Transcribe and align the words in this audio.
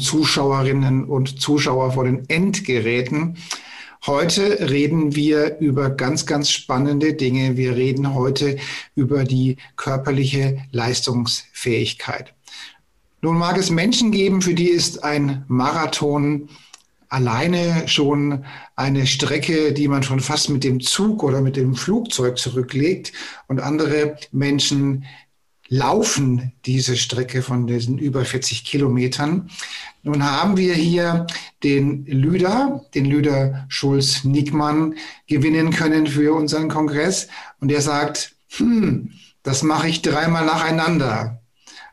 Zuschauerinnen 0.00 1.04
und 1.04 1.40
Zuschauer 1.40 1.92
vor 1.92 2.04
den 2.04 2.28
Endgeräten. 2.28 3.36
Heute 4.06 4.70
reden 4.70 5.14
wir 5.14 5.58
über 5.58 5.90
ganz, 5.90 6.24
ganz 6.24 6.50
spannende 6.50 7.14
Dinge. 7.14 7.56
Wir 7.56 7.76
reden 7.76 8.14
heute 8.14 8.56
über 8.94 9.24
die 9.24 9.58
körperliche 9.76 10.62
Leistungsfähigkeit. 10.72 12.34
Nun 13.20 13.36
mag 13.36 13.58
es 13.58 13.70
Menschen 13.70 14.10
geben, 14.10 14.40
für 14.40 14.54
die 14.54 14.70
ist 14.70 15.04
ein 15.04 15.44
Marathon 15.48 16.48
alleine 17.10 17.86
schon 17.88 18.44
eine 18.76 19.06
Strecke, 19.06 19.72
die 19.72 19.88
man 19.88 20.02
schon 20.02 20.20
fast 20.20 20.48
mit 20.48 20.64
dem 20.64 20.80
Zug 20.80 21.22
oder 21.22 21.42
mit 21.42 21.56
dem 21.56 21.74
Flugzeug 21.74 22.38
zurücklegt 22.38 23.12
und 23.48 23.60
andere 23.60 24.16
Menschen 24.32 25.04
laufen 25.70 26.52
diese 26.66 26.96
Strecke 26.96 27.42
von 27.42 27.66
diesen 27.66 27.96
über 27.96 28.24
40 28.24 28.64
Kilometern. 28.64 29.48
Nun 30.02 30.24
haben 30.24 30.56
wir 30.56 30.74
hier 30.74 31.26
den 31.62 32.04
Lüder, 32.06 32.84
den 32.94 33.04
Lüder 33.04 33.66
Schulz-Nickmann 33.68 34.96
gewinnen 35.28 35.70
können 35.70 36.08
für 36.08 36.34
unseren 36.34 36.68
Kongress. 36.68 37.28
Und 37.60 37.70
er 37.70 37.80
sagt, 37.80 38.34
hm, 38.56 39.12
das 39.44 39.62
mache 39.62 39.88
ich 39.88 40.02
dreimal 40.02 40.44
nacheinander. 40.44 41.40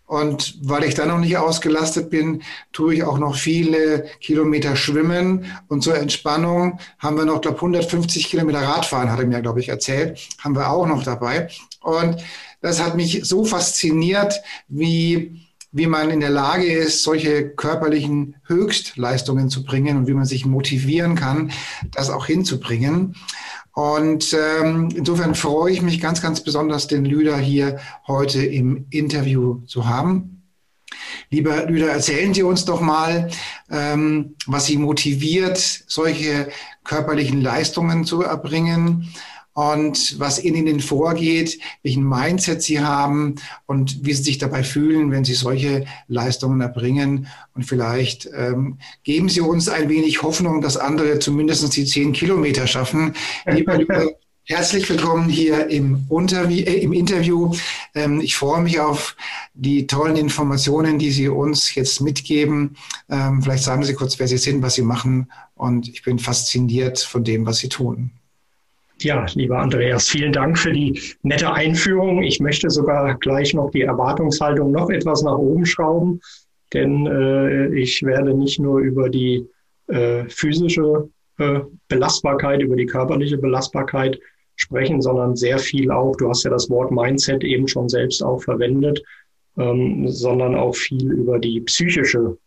Und 0.08 0.58
weil 0.62 0.86
ich 0.86 0.95
da 0.95 1.06
noch 1.06 1.19
nicht 1.19 1.38
ausgelastet 1.38 2.09
bin, 2.09 2.41
tue 2.72 2.95
ich 2.95 3.03
auch 3.03 3.19
noch 3.19 3.36
viele 3.36 4.06
Kilometer 4.22 4.75
schwimmen. 4.78 5.45
Und 5.67 5.84
zur 5.84 5.97
Entspannung 5.97 6.80
haben 6.97 7.17
wir 7.17 7.25
noch, 7.25 7.41
glaube 7.41 7.58
150 7.58 8.30
Kilometer 8.30 8.62
Radfahren, 8.62 9.12
hat 9.12 9.19
er 9.19 9.28
mir, 9.28 9.41
glaube 9.41 9.59
ich, 9.59 9.67
erzählt, 9.67 10.17
haben 10.39 10.56
wir 10.56 10.72
auch 10.72 10.88
noch 10.88 11.03
dabei. 11.03 11.50
Und 11.81 12.23
das 12.61 12.83
hat 12.83 12.95
mich 12.95 13.22
so 13.23 13.45
fasziniert, 13.45 14.41
wie, 14.67 15.41
wie 15.72 15.88
man 15.88 16.09
in 16.09 16.19
der 16.19 16.30
Lage 16.30 16.72
ist, 16.72 17.03
solche 17.03 17.50
körperlichen 17.50 18.36
Höchstleistungen 18.45 19.50
zu 19.50 19.63
bringen 19.63 19.97
und 19.97 20.08
wie 20.08 20.13
man 20.13 20.25
sich 20.25 20.45
motivieren 20.45 21.16
kann, 21.16 21.52
das 21.91 22.09
auch 22.09 22.25
hinzubringen. 22.25 23.16
Und 23.73 24.34
ähm, 24.34 24.90
insofern 24.96 25.35
freue 25.35 25.72
ich 25.72 25.84
mich 25.84 26.01
ganz, 26.01 26.22
ganz 26.22 26.41
besonders, 26.41 26.88
den 26.88 27.06
Lüder 27.06 27.38
hier 27.38 27.79
heute 28.07 28.44
im 28.44 28.88
Interview 28.90 29.62
zu 29.67 29.88
haben. 29.88 30.41
Lieber 31.29 31.66
Lüder, 31.66 31.91
erzählen 31.91 32.34
Sie 32.34 32.41
uns 32.41 32.66
doch 32.66 32.81
mal, 32.81 33.29
ähm, 33.69 34.35
was 34.47 34.66
Sie 34.66 34.78
motiviert, 34.78 35.57
solche 35.85 36.50
körperlichen 36.84 37.41
Leistungen 37.41 38.03
zu 38.03 38.23
erbringen 38.23 39.13
und 39.57 40.19
was 40.19 40.38
in 40.38 40.53
ihnen 40.53 40.79
vorgeht, 40.79 41.59
welchen 41.81 42.07
Mindset 42.07 42.62
sie 42.62 42.79
haben 42.79 43.38
und 43.66 44.06
wie 44.06 44.13
sie 44.13 44.22
sich 44.22 44.38
dabei 44.38 44.63
fühlen, 44.63 45.09
wenn 45.09 45.25
sie 45.25 45.34
solche 45.34 45.85
Leistungen 46.07 46.62
erbringen. 46.62 47.25
Und 47.56 47.63
vielleicht 47.63 48.29
ähm, 48.35 48.78
geben 49.03 49.29
Sie 49.29 49.41
uns 49.41 49.67
ein 49.67 49.90
wenig 49.90 50.22
Hoffnung, 50.22 50.62
dass 50.62 50.78
andere 50.78 51.17
zumindest 51.17 51.75
die 51.75 51.85
zehn 51.85 52.13
Kilometer 52.13 52.67
schaffen. 52.67 53.16
Lieber, 53.47 53.78
lieber 53.79 54.06
Herzlich 54.44 54.88
willkommen 54.91 55.28
hier 55.28 55.67
im, 55.72 56.06
Untervi 56.07 56.62
äh, 56.62 56.79
im 56.81 56.94
Interview. 56.94 57.53
Ähm, 57.96 58.22
ich 58.22 58.35
freue 58.35 58.62
mich 58.62 58.79
auf 58.79 59.17
die 59.56 59.88
tollen 59.88 60.17
Informationen, 60.17 61.00
die 61.00 61.09
Sie 61.09 61.29
uns 61.29 61.73
jetzt 61.73 62.00
mitgeben. 62.00 62.78
Ähm, 63.09 63.41
vielleicht 63.41 63.63
sagen 63.63 63.84
Sie 63.84 63.96
kurz, 63.96 64.19
wer 64.19 64.28
Sie 64.28 64.38
sind, 64.38 64.62
was 64.62 64.75
Sie 64.75 64.84
machen. 64.84 65.31
Und 65.56 65.90
ich 65.90 66.03
bin 66.03 66.19
fasziniert 66.19 67.00
von 67.00 67.23
dem, 67.23 67.47
was 67.47 67.57
Sie 67.57 67.69
tun. 67.69 68.12
Ja, 69.02 69.25
lieber 69.35 69.59
Andreas, 69.59 70.09
vielen 70.09 70.34
Dank 70.34 70.58
für 70.58 70.72
die 70.72 71.00
nette 71.22 71.53
Einführung. 71.53 72.24
Ich 72.24 72.40
möchte 72.40 72.69
sogar 72.69 73.16
gleich 73.19 73.53
noch 73.53 73.69
die 73.69 73.84
Erwartungshaltung 73.84 74.72
noch 74.72 74.90
etwas 74.90 75.22
nach 75.22 75.38
oben 75.38 75.66
schrauben, 75.68 76.19
denn 76.74 77.06
äh, 77.06 77.68
ich 77.75 78.02
werde 78.02 78.34
nicht 78.34 78.59
nur 78.59 78.80
über 78.80 79.09
die 79.09 79.46
äh, 79.88 80.24
physische 80.30 81.09
äh, 81.38 81.59
Belastbarkeit, 81.88 82.62
über 82.62 82.75
die 82.75 82.88
körperliche 82.88 83.38
Belastbarkeit 83.38 84.19
sprechen, 84.56 85.02
sondern 85.02 85.35
sehr 85.35 85.59
viel 85.59 85.91
auch, 85.91 86.16
du 86.16 86.29
hast 86.29 86.44
ja 86.44 86.50
das 86.50 86.68
Wort 86.69 86.91
Mindset 86.91 87.44
eben 87.44 87.68
schon 87.68 87.90
selbst 87.90 88.24
auch 88.24 88.41
verwendet, 88.41 89.03
ähm, 89.58 90.08
sondern 90.08 90.56
auch 90.56 90.75
viel 90.75 91.12
über 91.12 91.38
die 91.38 91.62
psychische 91.62 92.38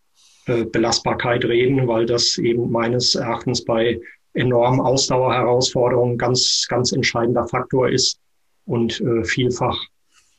äh, 0.47 0.65
Belastbarkeit 0.65 1.45
reden, 1.45 1.87
weil 1.87 2.07
das 2.07 2.39
eben 2.39 2.73
meines 2.73 3.15
Erachtens 3.15 3.65
bei 3.65 4.01
enormen 4.35 4.81
Ausdauerherausforderungen 4.81 6.19
ganz, 6.19 6.67
ganz 6.69 6.93
entscheidender 6.93 7.47
Faktor 7.49 7.89
ist 7.89 8.19
und 8.65 9.01
äh, 9.01 9.25
vielfach 9.25 9.79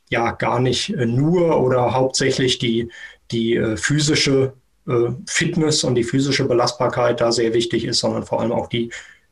ja 0.08 0.30
gar 0.32 0.60
nicht 0.60 0.90
äh, 0.90 1.06
nur 1.06 1.60
oder 1.60 1.92
hauptsächlich 1.92 2.58
die, 2.58 2.90
die 3.30 3.56
äh, 3.56 3.76
physische 3.76 4.54
äh, 4.86 5.10
Fitness 5.26 5.84
und 5.84 5.94
die 5.94 6.04
physische 6.04 6.44
Belastbarkeit 6.44 7.20
da 7.20 7.32
sehr 7.32 7.54
wichtig 7.54 7.84
ist, 7.84 7.98
sondern 7.98 8.24
vor 8.24 8.40
allem 8.40 8.52
auch 8.52 8.68
die 8.68 8.90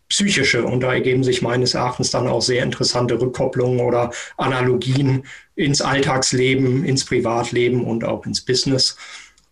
psychische. 0.09 0.65
Und 0.65 0.81
da 0.81 0.92
ergeben 0.92 1.25
sich 1.25 1.41
meines 1.41 1.75
Erachtens 1.75 2.10
dann 2.10 2.28
auch 2.28 2.42
sehr 2.42 2.62
interessante 2.62 3.21
Rückkopplungen 3.21 3.81
oder 3.81 4.10
Analogien 4.37 5.25
ins 5.54 5.81
Alltagsleben, 5.81 6.84
ins 6.84 7.04
Privatleben 7.04 7.84
und 7.84 8.04
auch 8.04 8.27
ins 8.27 8.44
Business. 8.44 8.97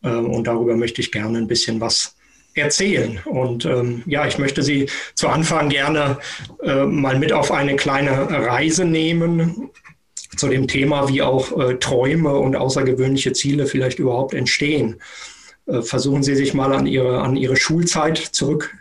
Ähm, 0.03 0.31
und 0.31 0.47
darüber 0.47 0.77
möchte 0.77 1.01
ich 1.01 1.13
gerne 1.13 1.39
ein 1.39 1.49
bisschen 1.49 1.81
was 1.81 2.17
erzählen. 2.55 3.21
Und 3.25 3.65
ähm, 3.65 4.03
ja, 4.07 4.27
ich 4.27 4.39
möchte 4.39 4.63
Sie 4.63 4.89
zu 5.15 5.29
Anfang 5.29 5.69
gerne 5.69 6.19
äh, 6.63 6.85
mal 6.85 7.19
mit 7.19 7.33
auf 7.33 7.53
eine 7.53 7.77
kleine 7.77 8.31
Reise 8.31 8.85
nehmen 8.85 9.71
zu 10.37 10.49
dem 10.49 10.69
Thema, 10.69 11.09
wie 11.09 11.23
auch 11.23 11.59
äh, 11.59 11.75
Träume 11.77 12.37
und 12.37 12.57
außergewöhnliche 12.57 13.33
Ziele 13.33 13.67
vielleicht 13.67 13.99
überhaupt 13.99 14.35
entstehen. 14.35 15.01
Äh, 15.67 15.83
versuchen 15.83 16.23
Sie 16.23 16.35
sich 16.35 16.55
mal 16.55 16.73
an 16.73 16.87
Ihre, 16.87 17.21
an 17.21 17.37
Ihre 17.37 17.57
Schulzeit 17.57 18.19
zurück 18.19 18.75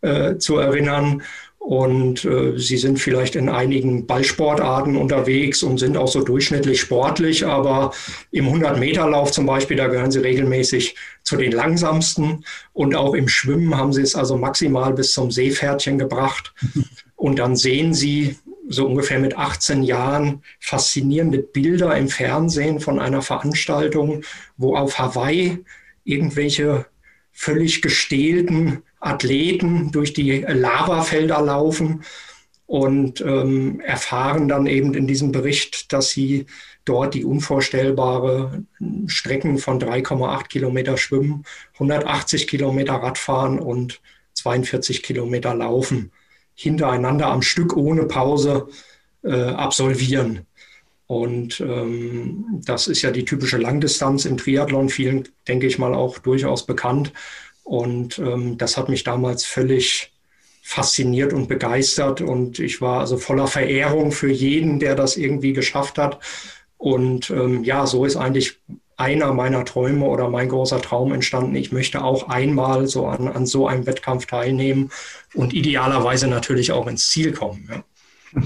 äh, 0.00 0.36
zu 0.38 0.58
erinnern 0.58 1.22
und 1.64 2.26
äh, 2.26 2.58
sie 2.58 2.76
sind 2.76 2.98
vielleicht 2.98 3.36
in 3.36 3.48
einigen 3.48 4.06
Ballsportarten 4.06 4.96
unterwegs 4.96 5.62
und 5.62 5.78
sind 5.78 5.96
auch 5.96 6.08
so 6.08 6.22
durchschnittlich 6.22 6.78
sportlich, 6.78 7.46
aber 7.46 7.94
im 8.30 8.48
100-Meter-Lauf 8.48 9.32
zum 9.32 9.46
Beispiel, 9.46 9.78
da 9.78 9.86
gehören 9.86 10.10
sie 10.10 10.18
regelmäßig 10.18 10.94
zu 11.22 11.38
den 11.38 11.52
langsamsten. 11.52 12.44
Und 12.74 12.94
auch 12.94 13.14
im 13.14 13.28
Schwimmen 13.28 13.78
haben 13.78 13.94
sie 13.94 14.02
es 14.02 14.14
also 14.14 14.36
maximal 14.36 14.92
bis 14.92 15.14
zum 15.14 15.30
Seepferdchen 15.30 15.98
gebracht. 15.98 16.52
Und 17.16 17.38
dann 17.38 17.56
sehen 17.56 17.94
sie 17.94 18.36
so 18.68 18.86
ungefähr 18.86 19.18
mit 19.18 19.38
18 19.38 19.84
Jahren 19.84 20.42
faszinierende 20.60 21.38
Bilder 21.38 21.96
im 21.96 22.08
Fernsehen 22.08 22.78
von 22.78 22.98
einer 23.00 23.22
Veranstaltung, 23.22 24.20
wo 24.58 24.76
auf 24.76 24.98
Hawaii 24.98 25.64
irgendwelche 26.04 26.84
völlig 27.32 27.80
gestählten 27.80 28.82
Athleten 29.04 29.92
durch 29.92 30.12
die 30.12 30.40
Lavafelder 30.40 31.40
laufen 31.40 32.04
und 32.66 33.20
ähm, 33.20 33.80
erfahren 33.80 34.48
dann 34.48 34.66
eben 34.66 34.94
in 34.94 35.06
diesem 35.06 35.32
Bericht, 35.32 35.92
dass 35.92 36.10
sie 36.10 36.46
dort 36.84 37.14
die 37.14 37.24
unvorstellbare 37.24 38.64
Strecken 39.06 39.58
von 39.58 39.80
3,8 39.80 40.48
Kilometer 40.48 40.96
schwimmen, 40.96 41.44
180 41.74 42.46
Kilometer 42.46 42.94
Radfahren 42.94 43.58
und 43.58 44.00
42 44.34 45.02
Kilometer 45.02 45.54
laufen, 45.54 46.10
hintereinander 46.54 47.26
am 47.26 47.42
Stück 47.42 47.76
ohne 47.76 48.04
Pause 48.04 48.68
äh, 49.22 49.32
absolvieren. 49.32 50.46
Und 51.06 51.60
ähm, 51.60 52.62
das 52.64 52.88
ist 52.88 53.02
ja 53.02 53.10
die 53.10 53.24
typische 53.24 53.58
Langdistanz 53.58 54.24
im 54.24 54.38
Triathlon, 54.38 54.88
vielen, 54.88 55.28
denke 55.46 55.66
ich 55.66 55.78
mal, 55.78 55.94
auch 55.94 56.18
durchaus 56.18 56.64
bekannt. 56.64 57.12
Und 57.64 58.18
ähm, 58.18 58.58
das 58.58 58.76
hat 58.76 58.88
mich 58.88 59.02
damals 59.02 59.44
völlig 59.44 60.12
fasziniert 60.62 61.32
und 61.32 61.48
begeistert. 61.48 62.20
Und 62.20 62.58
ich 62.58 62.80
war 62.80 63.00
also 63.00 63.16
voller 63.16 63.48
Verehrung 63.48 64.12
für 64.12 64.30
jeden, 64.30 64.78
der 64.78 64.94
das 64.94 65.16
irgendwie 65.16 65.52
geschafft 65.52 65.98
hat. 65.98 66.20
Und 66.76 67.30
ähm, 67.30 67.64
ja, 67.64 67.86
so 67.86 68.04
ist 68.04 68.16
eigentlich 68.16 68.60
einer 68.96 69.32
meiner 69.32 69.64
Träume 69.64 70.06
oder 70.06 70.28
mein 70.28 70.48
großer 70.48 70.80
Traum 70.80 71.12
entstanden. 71.12 71.56
Ich 71.56 71.72
möchte 71.72 72.04
auch 72.04 72.28
einmal 72.28 72.86
so 72.86 73.06
an, 73.06 73.28
an 73.28 73.46
so 73.46 73.66
einem 73.66 73.86
Wettkampf 73.86 74.26
teilnehmen 74.26 74.90
und 75.34 75.52
idealerweise 75.52 76.28
natürlich 76.28 76.70
auch 76.70 76.86
ins 76.86 77.08
Ziel 77.08 77.32
kommen. 77.32 77.68
Ja. 77.70 77.84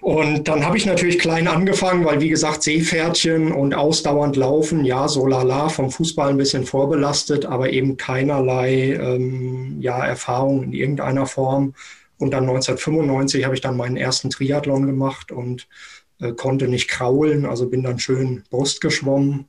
Und 0.00 0.48
dann 0.48 0.64
habe 0.64 0.78
ich 0.78 0.86
natürlich 0.86 1.18
klein 1.18 1.46
angefangen, 1.46 2.06
weil 2.06 2.20
wie 2.20 2.30
gesagt, 2.30 2.62
Seepferdchen 2.62 3.52
und 3.52 3.74
ausdauernd 3.74 4.36
laufen, 4.36 4.84
ja, 4.84 5.08
so 5.08 5.26
lala, 5.26 5.68
vom 5.68 5.90
Fußball 5.90 6.30
ein 6.30 6.38
bisschen 6.38 6.64
vorbelastet, 6.64 7.44
aber 7.44 7.70
eben 7.70 7.98
keinerlei 7.98 8.94
ähm, 8.94 9.76
ja, 9.80 10.02
Erfahrung 10.04 10.62
in 10.62 10.72
irgendeiner 10.72 11.26
Form. 11.26 11.74
Und 12.16 12.30
dann 12.32 12.48
1995 12.48 13.44
habe 13.44 13.54
ich 13.54 13.60
dann 13.60 13.76
meinen 13.76 13.98
ersten 13.98 14.30
Triathlon 14.30 14.86
gemacht 14.86 15.32
und 15.32 15.68
äh, 16.18 16.32
konnte 16.32 16.66
nicht 16.68 16.88
kraulen, 16.88 17.44
also 17.44 17.68
bin 17.68 17.82
dann 17.82 17.98
schön 17.98 18.44
Brust 18.50 18.80
geschwommen 18.80 19.48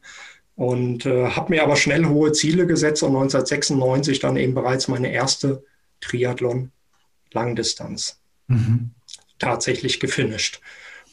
und 0.55 1.05
äh, 1.05 1.27
habe 1.27 1.53
mir 1.53 1.63
aber 1.63 1.77
schnell 1.77 2.05
hohe 2.05 2.33
Ziele 2.33 2.67
gesetzt 2.67 3.03
und 3.03 3.15
1996 3.15 4.19
dann 4.19 4.35
eben 4.35 4.53
bereits 4.53 4.89
meine 4.89 5.13
erste 5.13 5.63
Triathlon-Langdistanz. 6.01 8.19
Mhm 8.47 8.91
tatsächlich 9.41 9.99
gefinisht. 9.99 10.61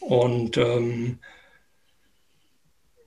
Und 0.01 0.57
ähm, 0.57 1.19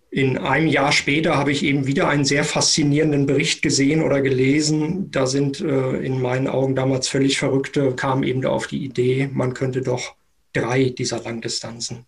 in 0.09 0.37
einem 0.37 0.67
Jahr 0.67 0.91
später 0.91 1.37
habe 1.37 1.53
ich 1.53 1.63
eben 1.63 1.87
wieder 1.87 2.09
einen 2.09 2.25
sehr 2.25 2.43
faszinierenden 2.43 3.25
Bericht 3.25 3.61
gesehen 3.61 4.03
oder 4.03 4.21
gelesen. 4.21 5.09
Da 5.09 5.25
sind 5.25 5.61
äh, 5.61 5.97
in 5.97 6.21
meinen 6.21 6.49
Augen 6.49 6.75
damals 6.75 7.07
völlig 7.07 7.37
Verrückte, 7.37 7.95
kamen 7.95 8.23
eben 8.23 8.45
auf 8.45 8.67
die 8.67 8.83
Idee, 8.83 9.29
man 9.31 9.53
könnte 9.53 9.81
doch 9.81 10.15
drei 10.51 10.89
dieser 10.89 11.21
Langdistanzen 11.21 12.05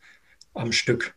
am 0.54 0.74
Stück 0.74 1.16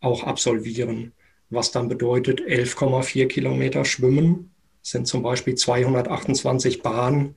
auch 0.00 0.24
absolvieren. 0.24 1.12
Was 1.50 1.70
dann 1.70 1.88
bedeutet 1.88 2.40
11,4 2.40 3.26
Kilometer 3.26 3.84
Schwimmen, 3.84 4.54
sind 4.80 5.06
zum 5.06 5.22
Beispiel 5.22 5.54
228 5.54 6.80
Bahnen 6.80 7.34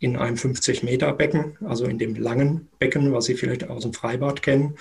in 0.00 0.16
einem 0.16 0.36
50-Meter-Becken, 0.36 1.58
also 1.64 1.84
in 1.84 1.98
dem 1.98 2.16
langen 2.16 2.68
Becken, 2.78 3.12
was 3.12 3.26
Sie 3.26 3.34
vielleicht 3.34 3.68
aus 3.68 3.82
dem 3.82 3.92
Freibad 3.92 4.42
kennen. 4.42 4.76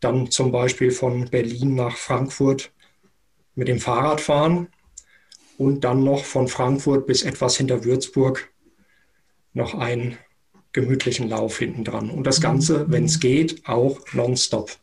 Dann 0.00 0.30
zum 0.30 0.50
Beispiel 0.50 0.90
von 0.90 1.26
Berlin 1.26 1.74
nach 1.74 1.96
Frankfurt 1.96 2.72
mit 3.54 3.68
dem 3.68 3.78
Fahrrad 3.78 4.20
fahren 4.20 4.68
und 5.58 5.84
dann 5.84 6.02
noch 6.02 6.24
von 6.24 6.48
Frankfurt 6.48 7.06
bis 7.06 7.22
etwas 7.22 7.56
hinter 7.56 7.84
Würzburg 7.84 8.50
noch 9.52 9.74
einen 9.74 10.16
gemütlichen 10.72 11.28
Lauf 11.28 11.58
hinten 11.58 11.84
dran. 11.84 12.10
Und 12.10 12.26
das 12.26 12.40
Ganze, 12.40 12.90
wenn 12.90 13.04
es 13.04 13.20
geht, 13.20 13.66
auch 13.68 14.00
nonstop. 14.12 14.78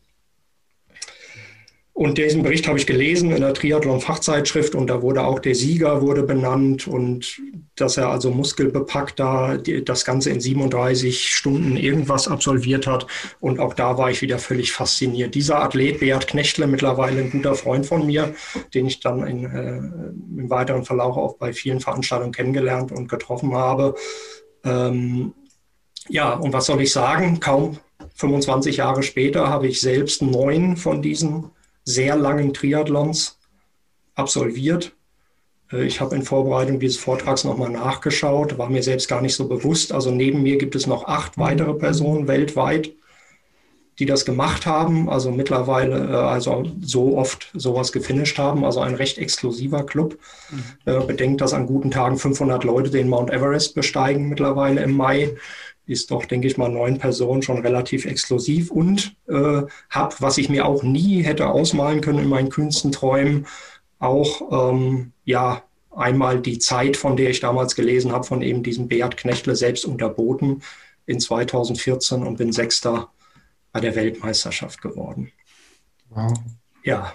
Und 2.00 2.16
diesen 2.16 2.42
Bericht 2.42 2.66
habe 2.66 2.78
ich 2.78 2.86
gelesen 2.86 3.30
in 3.30 3.42
der 3.42 3.52
Triathlon-Fachzeitschrift 3.52 4.74
und 4.74 4.86
da 4.86 5.02
wurde 5.02 5.22
auch 5.22 5.38
der 5.38 5.54
Sieger 5.54 6.00
wurde 6.00 6.22
benannt 6.22 6.88
und 6.88 7.42
dass 7.76 7.98
er 7.98 8.08
also 8.08 8.30
muskelbepackt 8.30 9.20
da 9.20 9.58
das 9.58 10.06
Ganze 10.06 10.30
in 10.30 10.40
37 10.40 11.28
Stunden 11.28 11.76
irgendwas 11.76 12.26
absolviert 12.26 12.86
hat. 12.86 13.06
Und 13.38 13.60
auch 13.60 13.74
da 13.74 13.98
war 13.98 14.10
ich 14.10 14.22
wieder 14.22 14.38
völlig 14.38 14.72
fasziniert. 14.72 15.34
Dieser 15.34 15.62
Athlet, 15.62 16.00
Beat 16.00 16.26
Knechtle, 16.26 16.66
mittlerweile 16.66 17.20
ein 17.20 17.30
guter 17.32 17.54
Freund 17.54 17.84
von 17.84 18.06
mir, 18.06 18.34
den 18.72 18.86
ich 18.86 19.00
dann 19.00 19.26
in, 19.26 19.44
äh, 19.44 19.76
im 20.40 20.48
weiteren 20.48 20.86
Verlauf 20.86 21.18
auch 21.18 21.36
bei 21.36 21.52
vielen 21.52 21.80
Veranstaltungen 21.80 22.32
kennengelernt 22.32 22.92
und 22.92 23.10
getroffen 23.10 23.54
habe. 23.54 23.94
Ähm, 24.64 25.34
ja, 26.08 26.32
und 26.32 26.54
was 26.54 26.64
soll 26.64 26.80
ich 26.80 26.92
sagen? 26.92 27.40
Kaum 27.40 27.76
25 28.14 28.78
Jahre 28.78 29.02
später 29.02 29.48
habe 29.48 29.68
ich 29.68 29.82
selbst 29.82 30.22
neun 30.22 30.78
von 30.78 31.02
diesen 31.02 31.50
sehr 31.84 32.16
langen 32.16 32.52
Triathlons 32.54 33.38
absolviert. 34.14 34.92
Äh, 35.72 35.84
ich 35.84 36.00
habe 36.00 36.14
in 36.14 36.22
Vorbereitung 36.22 36.80
dieses 36.80 36.98
Vortrags 36.98 37.44
nochmal 37.44 37.70
nachgeschaut, 37.70 38.58
war 38.58 38.70
mir 38.70 38.82
selbst 38.82 39.08
gar 39.08 39.20
nicht 39.20 39.34
so 39.34 39.48
bewusst. 39.48 39.92
Also 39.92 40.10
neben 40.10 40.42
mir 40.42 40.58
gibt 40.58 40.74
es 40.74 40.86
noch 40.86 41.04
acht 41.06 41.38
weitere 41.38 41.74
Personen 41.74 42.28
weltweit, 42.28 42.92
die 43.98 44.06
das 44.06 44.24
gemacht 44.24 44.64
haben, 44.64 45.10
also 45.10 45.30
mittlerweile 45.30 46.08
äh, 46.08 46.14
also 46.14 46.64
so 46.80 47.18
oft 47.18 47.50
sowas 47.54 47.92
gefinisht 47.92 48.38
haben, 48.38 48.64
also 48.64 48.80
ein 48.80 48.94
recht 48.94 49.18
exklusiver 49.18 49.84
Club. 49.84 50.18
Mhm. 50.50 50.62
Äh, 50.86 51.00
bedenkt, 51.00 51.40
dass 51.40 51.52
an 51.52 51.66
guten 51.66 51.90
Tagen 51.90 52.16
500 52.16 52.64
Leute 52.64 52.90
den 52.90 53.08
Mount 53.08 53.30
Everest 53.30 53.74
besteigen 53.74 54.28
mittlerweile 54.28 54.82
im 54.82 54.92
Mai 54.92 55.36
ist 55.86 56.10
doch, 56.10 56.24
denke 56.24 56.46
ich 56.46 56.56
mal, 56.56 56.68
neun 56.68 56.98
Personen 56.98 57.42
schon 57.42 57.58
relativ 57.58 58.04
exklusiv 58.04 58.70
und 58.70 59.16
äh, 59.28 59.62
habe, 59.90 60.14
was 60.20 60.38
ich 60.38 60.48
mir 60.48 60.66
auch 60.66 60.82
nie 60.82 61.22
hätte 61.22 61.48
ausmalen 61.48 62.00
können 62.00 62.20
in 62.20 62.28
meinen 62.28 62.48
kühnsten 62.48 62.92
Träumen, 62.92 63.46
auch 63.98 64.72
ähm, 64.72 65.12
ja 65.24 65.64
einmal 65.90 66.40
die 66.40 66.58
Zeit, 66.58 66.96
von 66.96 67.16
der 67.16 67.30
ich 67.30 67.40
damals 67.40 67.74
gelesen 67.74 68.12
habe, 68.12 68.24
von 68.24 68.42
eben 68.42 68.62
diesem 68.62 68.88
Beat 68.88 69.16
Knechtle 69.16 69.56
selbst 69.56 69.84
unterboten 69.84 70.62
in 71.06 71.18
2014 71.18 72.22
und 72.22 72.38
bin 72.38 72.52
Sechster 72.52 73.10
bei 73.72 73.80
der 73.80 73.96
Weltmeisterschaft 73.96 74.80
geworden. 74.80 75.32
Wow. 76.08 76.32
Ja, 76.84 77.14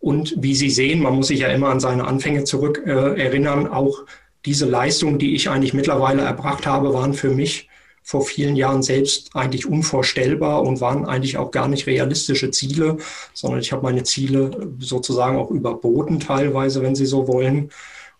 und 0.00 0.34
wie 0.38 0.54
Sie 0.54 0.70
sehen, 0.70 1.02
man 1.02 1.14
muss 1.14 1.28
sich 1.28 1.40
ja 1.40 1.48
immer 1.48 1.68
an 1.68 1.80
seine 1.80 2.04
Anfänge 2.04 2.44
zurück 2.44 2.82
äh, 2.84 2.90
erinnern, 2.90 3.66
auch 3.66 4.04
diese 4.44 4.66
Leistungen, 4.66 5.18
die 5.18 5.34
ich 5.34 5.48
eigentlich 5.48 5.72
mittlerweile 5.72 6.22
erbracht 6.22 6.66
habe, 6.66 6.92
waren 6.92 7.14
für 7.14 7.30
mich 7.30 7.68
vor 8.04 8.22
vielen 8.22 8.54
Jahren 8.54 8.82
selbst 8.82 9.30
eigentlich 9.34 9.66
unvorstellbar 9.66 10.62
und 10.62 10.82
waren 10.82 11.06
eigentlich 11.06 11.38
auch 11.38 11.50
gar 11.50 11.68
nicht 11.68 11.86
realistische 11.86 12.50
Ziele, 12.50 12.98
sondern 13.32 13.60
ich 13.60 13.72
habe 13.72 13.82
meine 13.82 14.04
Ziele 14.04 14.74
sozusagen 14.78 15.38
auch 15.38 15.50
überboten 15.50 16.20
teilweise, 16.20 16.82
wenn 16.82 16.94
Sie 16.94 17.06
so 17.06 17.26
wollen. 17.26 17.70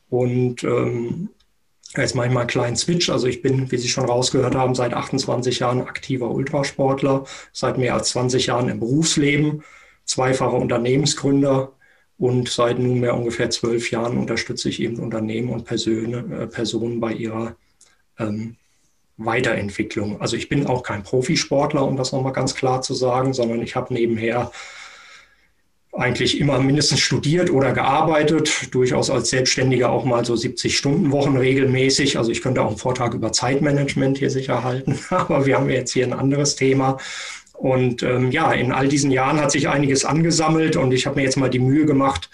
Und 0.09 0.65
ähm, 0.65 1.29
jetzt 1.95 2.15
mache 2.15 2.29
ich 2.29 2.33
mal 2.33 2.41
einen 2.41 2.49
kleinen 2.49 2.77
Switch. 2.77 3.11
Also 3.11 3.27
ich 3.27 3.43
bin, 3.43 3.71
wie 3.71 3.77
Sie 3.77 3.89
schon 3.89 4.07
rausgehört 4.07 4.55
haben, 4.55 4.75
seit 4.75 4.95
28 4.95 5.59
Jahren 5.59 5.83
aktiver 5.83 6.31
Ultrasportler, 6.31 7.25
seit 7.53 7.77
mehr 7.77 7.93
als 7.95 8.09
20 8.11 8.47
Jahren 8.47 8.71
im 8.71 8.81
Berufsleben, 8.81 9.65
zweifacher 10.07 10.55
Unternehmensgründer 10.55 11.73
und 12.17 12.49
seit 12.49 12.79
nunmehr 12.79 13.15
ungefähr 13.15 13.51
zwölf 13.51 13.91
Jahren 13.91 14.17
unterstütze 14.17 14.71
ich 14.71 14.81
eben 14.81 14.99
Unternehmen 14.99 15.51
und 15.51 15.67
Personen, 15.67 16.33
äh, 16.33 16.47
Personen 16.47 17.01
bei 17.01 17.13
ihrer 17.13 17.57
ähm, 18.19 18.57
Weiterentwicklung. 19.17 20.21
Also 20.21 20.37
ich 20.37 20.49
bin 20.49 20.67
auch 20.67 20.83
kein 20.83 21.03
Profisportler, 21.03 21.87
um 21.87 21.97
das 21.97 22.13
nochmal 22.13 22.33
ganz 22.33 22.55
klar 22.55 22.83
zu 22.83 22.95
sagen, 22.95 23.33
sondern 23.33 23.63
ich 23.63 23.77
habe 23.77 23.95
nebenher 23.95 24.51
eigentlich 25.97 26.41
immer 26.41 26.59
mindestens 26.59 27.01
studiert 27.01 27.51
oder 27.51 27.73
gearbeitet, 27.73 28.75
durchaus 28.75 29.11
als 29.11 29.31
Selbstständiger 29.31 29.91
auch 29.91 30.05
mal 30.05 30.25
so 30.25 30.35
70 30.35 30.77
Stunden 30.77 31.13
Wochen 31.13 31.37
regelmäßig. 31.37 32.19
Also 32.19 32.33
ich 32.33 32.43
könnte 32.43 32.63
auch 32.63 32.69
einen 32.69 32.77
Vortrag 32.77 33.15
über 33.15 33.33
Zeitmanagement 33.33 34.19
hier 34.19 34.31
sicher 34.31 34.65
halten, 34.65 34.99
aber 35.11 35.47
wir 35.47 35.57
haben 35.57 35.71
jetzt 35.71 35.93
hier 35.93 36.07
ein 36.07 36.13
anderes 36.13 36.57
Thema. 36.57 36.99
Und 37.53 38.03
ähm, 38.03 38.33
ja, 38.33 38.53
in 38.53 38.73
all 38.73 38.89
diesen 38.89 39.13
Jahren 39.13 39.41
hat 39.41 39.53
sich 39.53 39.69
einiges 39.69 40.05
angesammelt 40.05 40.77
und 40.77 40.93
ich 40.93 41.07
habe 41.07 41.17
mir 41.17 41.23
jetzt 41.23 41.37
mal 41.37 41.51
die 41.51 41.61
Mühe 41.61 41.87
gemacht, 41.87 42.29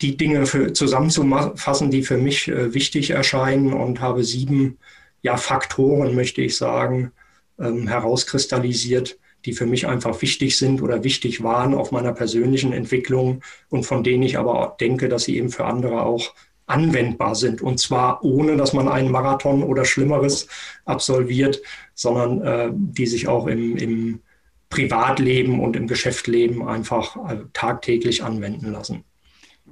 die 0.00 0.16
Dinge 0.16 0.46
für, 0.46 0.72
zusammenzufassen, 0.72 1.90
die 1.90 2.02
für 2.02 2.16
mich 2.16 2.46
äh, 2.48 2.72
wichtig 2.72 3.10
erscheinen 3.10 3.72
und 3.72 4.00
habe 4.00 4.22
sieben 4.22 4.78
ja, 5.22 5.36
Faktoren, 5.36 6.14
möchte 6.14 6.42
ich 6.42 6.56
sagen, 6.56 7.12
ähm, 7.58 7.88
herauskristallisiert, 7.88 9.18
die 9.44 9.52
für 9.52 9.66
mich 9.66 9.86
einfach 9.86 10.20
wichtig 10.22 10.58
sind 10.58 10.82
oder 10.82 11.04
wichtig 11.04 11.42
waren 11.42 11.74
auf 11.74 11.92
meiner 11.92 12.12
persönlichen 12.12 12.72
Entwicklung 12.72 13.42
und 13.68 13.84
von 13.84 14.04
denen 14.04 14.22
ich 14.22 14.38
aber 14.38 14.58
auch 14.58 14.76
denke, 14.76 15.08
dass 15.08 15.24
sie 15.24 15.36
eben 15.36 15.50
für 15.50 15.64
andere 15.64 16.02
auch 16.02 16.34
anwendbar 16.66 17.34
sind. 17.34 17.62
Und 17.62 17.80
zwar 17.80 18.22
ohne, 18.24 18.56
dass 18.56 18.72
man 18.72 18.88
einen 18.88 19.10
Marathon 19.10 19.62
oder 19.62 19.84
Schlimmeres 19.84 20.46
absolviert, 20.84 21.60
sondern 21.94 22.42
äh, 22.42 22.70
die 22.72 23.06
sich 23.06 23.28
auch 23.28 23.46
im, 23.46 23.76
im 23.76 24.20
Privatleben 24.68 25.60
und 25.60 25.74
im 25.74 25.88
Geschäftsleben 25.88 26.66
einfach 26.66 27.16
äh, 27.28 27.38
tagtäglich 27.52 28.22
anwenden 28.22 28.70
lassen. 28.70 29.04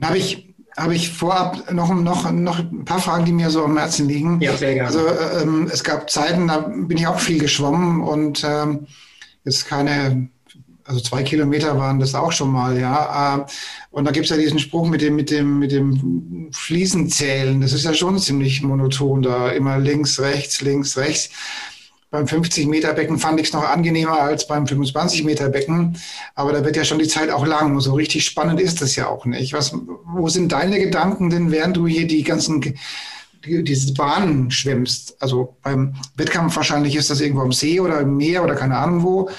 Habe 0.02 0.18
ich 0.18 0.54
habe 0.78 0.94
ich 0.94 1.10
vorab 1.10 1.72
noch, 1.72 1.94
noch, 1.94 2.30
noch 2.30 2.58
ein 2.58 2.84
paar 2.84 3.00
Fragen, 3.00 3.24
die 3.24 3.32
mir 3.32 3.50
so 3.50 3.64
am 3.64 3.76
Herzen 3.76 4.08
liegen. 4.08 4.40
Ja, 4.40 4.56
sehr 4.56 4.74
gerne. 4.74 4.88
Also 4.88 5.06
äh, 5.06 5.42
ähm, 5.42 5.68
es 5.72 5.84
gab 5.84 6.08
Zeiten, 6.10 6.48
da 6.48 6.58
bin 6.58 6.96
ich 6.96 7.06
auch 7.06 7.18
viel 7.18 7.38
geschwommen 7.38 8.02
und 8.02 8.44
ähm, 8.44 8.86
jetzt 9.44 9.66
keine, 9.66 10.28
also 10.84 11.00
zwei 11.00 11.22
Kilometer 11.22 11.76
waren 11.78 11.98
das 11.98 12.14
auch 12.14 12.32
schon 12.32 12.50
mal, 12.50 12.78
ja. 12.78 13.38
Äh, 13.38 13.46
und 13.90 14.04
da 14.04 14.12
gibt 14.12 14.24
es 14.24 14.30
ja 14.30 14.36
diesen 14.36 14.58
Spruch 14.58 14.88
mit 14.88 15.02
dem, 15.02 15.16
mit 15.16 15.30
dem, 15.30 15.58
mit 15.58 15.72
dem 15.72 16.50
Fliesenzählen. 16.52 17.60
Das 17.60 17.72
ist 17.72 17.84
ja 17.84 17.94
schon 17.94 18.18
ziemlich 18.18 18.62
monoton 18.62 19.22
da, 19.22 19.50
immer 19.50 19.78
links, 19.78 20.20
rechts, 20.20 20.60
links, 20.60 20.96
rechts. 20.96 21.30
Beim 22.10 22.24
50-Meter-Becken 22.24 23.18
fand 23.18 23.38
ich 23.38 23.48
es 23.48 23.52
noch 23.52 23.68
angenehmer 23.68 24.20
als 24.20 24.46
beim 24.46 24.64
25-Meter-Becken. 24.64 25.98
Aber 26.34 26.52
da 26.52 26.64
wird 26.64 26.76
ja 26.76 26.84
schon 26.84 26.98
die 26.98 27.08
Zeit 27.08 27.28
auch 27.28 27.46
lang. 27.46 27.78
So 27.80 27.92
richtig 27.94 28.24
spannend 28.24 28.60
ist 28.60 28.80
das 28.80 28.96
ja 28.96 29.08
auch 29.08 29.26
nicht. 29.26 29.52
Was, 29.52 29.74
wo 29.74 30.28
sind 30.28 30.52
deine 30.52 30.78
Gedanken 30.78 31.28
denn, 31.28 31.50
während 31.50 31.76
du 31.76 31.86
hier 31.86 32.06
die 32.06 32.24
ganzen 32.24 32.62
die, 33.44 33.62
diese 33.62 33.92
Bahnen 33.92 34.50
schwimmst? 34.50 35.16
Also 35.20 35.56
beim 35.62 35.94
Wettkampf 36.16 36.56
wahrscheinlich 36.56 36.96
ist 36.96 37.10
das 37.10 37.20
irgendwo 37.20 37.42
am 37.42 37.52
See 37.52 37.78
oder 37.78 38.00
im 38.00 38.16
Meer 38.16 38.42
oder 38.42 38.54
keine 38.54 38.78
Ahnung 38.78 39.02
wo. 39.02 39.30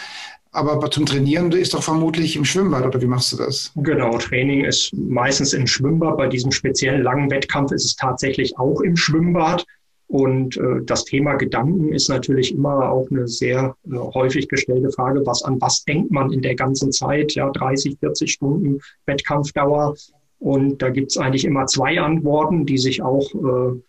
Aber 0.52 0.90
zum 0.90 1.06
Trainieren 1.06 1.52
ist 1.52 1.74
doch 1.74 1.84
vermutlich 1.84 2.36
im 2.36 2.46
Schwimmbad 2.46 2.84
oder 2.84 3.02
wie 3.02 3.06
machst 3.06 3.32
du 3.32 3.38
das? 3.38 3.72
Genau, 3.76 4.18
Training 4.18 4.66
ist 4.66 4.92
meistens 4.94 5.54
im 5.54 5.68
Schwimmbad. 5.68 6.18
Bei 6.18 6.28
diesem 6.28 6.52
speziellen 6.52 7.04
langen 7.04 7.30
Wettkampf 7.30 7.72
ist 7.72 7.86
es 7.86 7.96
tatsächlich 7.96 8.58
auch 8.58 8.82
im 8.82 8.96
Schwimmbad. 8.96 9.66
Und 10.10 10.58
äh, 10.58 10.82
das 10.86 11.06
Thema 11.06 11.36
Gedanken 11.36 11.94
ist 11.94 12.10
natürlich 12.10 12.52
immer 12.52 12.90
auch 12.90 13.08
eine 13.12 13.28
sehr 13.28 13.76
äh, 13.86 13.96
häufig 13.96 14.50
gestellte 14.50 14.90
Frage, 14.90 15.24
was 15.24 15.44
an 15.44 15.62
was 15.62 15.84
denkt 15.84 16.10
man 16.10 16.32
in 16.32 16.42
der 16.42 16.56
ganzen 16.56 16.92
Zeit, 16.92 17.36
ja, 17.36 17.52
30, 17.52 18.00
40 18.00 18.32
Stunden 18.32 18.80
Wettkampfdauer. 19.06 19.96
Und 20.40 20.82
da 20.82 20.90
gibt 20.90 21.12
es 21.12 21.18
eigentlich 21.18 21.46
immer 21.46 21.68
zwei 21.68 22.02
Antworten, 22.02 22.66
die 22.66 22.80
sich 22.80 23.04
auch 23.04 23.30
äh, 23.36 23.80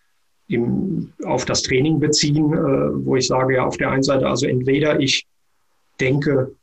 im, 0.55 1.11
auf 1.25 1.47
das 1.47 1.63
Training 1.63 2.01
beziehen, 2.01 2.53
äh, 2.53 3.07
wo 3.07 3.17
ich 3.17 3.27
sage, 3.27 3.55
ja, 3.55 3.65
auf 3.65 3.79
der 3.79 3.91
einen 3.91 4.03
Seite, 4.03 4.29
also 4.29 4.47
entweder 4.47 5.01
ich 5.01 5.27
denke 6.01 6.55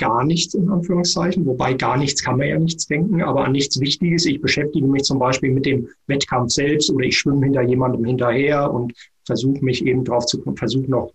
gar 0.00 0.24
nichts 0.24 0.54
in 0.54 0.68
Anführungszeichen, 0.68 1.44
wobei 1.46 1.74
gar 1.74 1.96
nichts 1.96 2.24
kann 2.24 2.38
man 2.38 2.48
ja 2.48 2.58
nichts 2.58 2.86
denken, 2.86 3.22
aber 3.22 3.44
an 3.44 3.52
nichts 3.52 3.78
Wichtiges. 3.80 4.24
Ich 4.24 4.40
beschäftige 4.40 4.86
mich 4.86 5.04
zum 5.04 5.18
Beispiel 5.18 5.52
mit 5.52 5.66
dem 5.66 5.88
Wettkampf 6.06 6.50
selbst 6.50 6.90
oder 6.90 7.04
ich 7.04 7.18
schwimme 7.18 7.44
hinter 7.44 7.62
jemandem 7.62 8.04
hinterher 8.04 8.72
und 8.72 8.94
versuche 9.24 9.62
mich 9.62 9.84
eben 9.84 10.02
drauf 10.04 10.24
zu 10.26 10.40
kommen, 10.40 10.56
versuche 10.56 10.90
noch, 10.90 11.12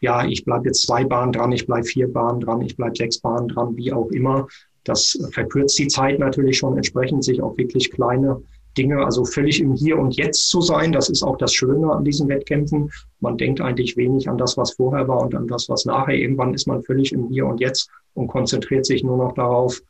ja, 0.00 0.26
ich 0.26 0.44
bleibe 0.44 0.66
jetzt 0.66 0.82
zwei 0.82 1.04
Bahnen 1.04 1.32
dran, 1.32 1.52
ich 1.52 1.66
bleibe 1.66 1.84
vier 1.84 2.12
Bahnen 2.12 2.40
dran, 2.40 2.60
ich 2.60 2.76
bleibe 2.76 2.96
sechs 2.96 3.18
Bahnen 3.20 3.48
dran, 3.48 3.76
wie 3.76 3.92
auch 3.92 4.10
immer. 4.10 4.48
Das 4.82 5.18
verkürzt 5.30 5.78
die 5.78 5.86
Zeit 5.86 6.18
natürlich 6.18 6.58
schon 6.58 6.76
entsprechend, 6.76 7.24
sich 7.24 7.40
auch 7.40 7.56
wirklich 7.56 7.90
kleine 7.90 8.42
Dinge, 8.76 9.04
also 9.04 9.24
völlig 9.24 9.60
im 9.60 9.74
Hier 9.74 9.96
und 9.96 10.16
Jetzt 10.16 10.48
zu 10.48 10.60
sein. 10.60 10.92
Das 10.92 11.08
ist 11.08 11.22
auch 11.22 11.38
das 11.38 11.54
Schöne 11.54 11.90
an 11.92 12.04
diesen 12.04 12.28
Wettkämpfen. 12.28 12.90
Man 13.20 13.38
denkt 13.38 13.60
eigentlich 13.60 13.96
wenig 13.96 14.28
an 14.28 14.36
das, 14.36 14.56
was 14.56 14.72
vorher 14.72 15.06
war 15.08 15.22
und 15.22 15.34
an 15.34 15.46
das, 15.46 15.68
was 15.68 15.84
nachher. 15.84 16.16
Irgendwann 16.16 16.52
ist 16.52 16.66
man 16.66 16.82
völlig 16.82 17.12
im 17.12 17.28
Hier 17.28 17.46
und 17.46 17.60
Jetzt 17.60 17.88
und 18.14 18.28
konzentriert 18.28 18.86
sich 18.86 19.04
nur 19.04 19.16
noch 19.16 19.32
darauf, 19.34 19.80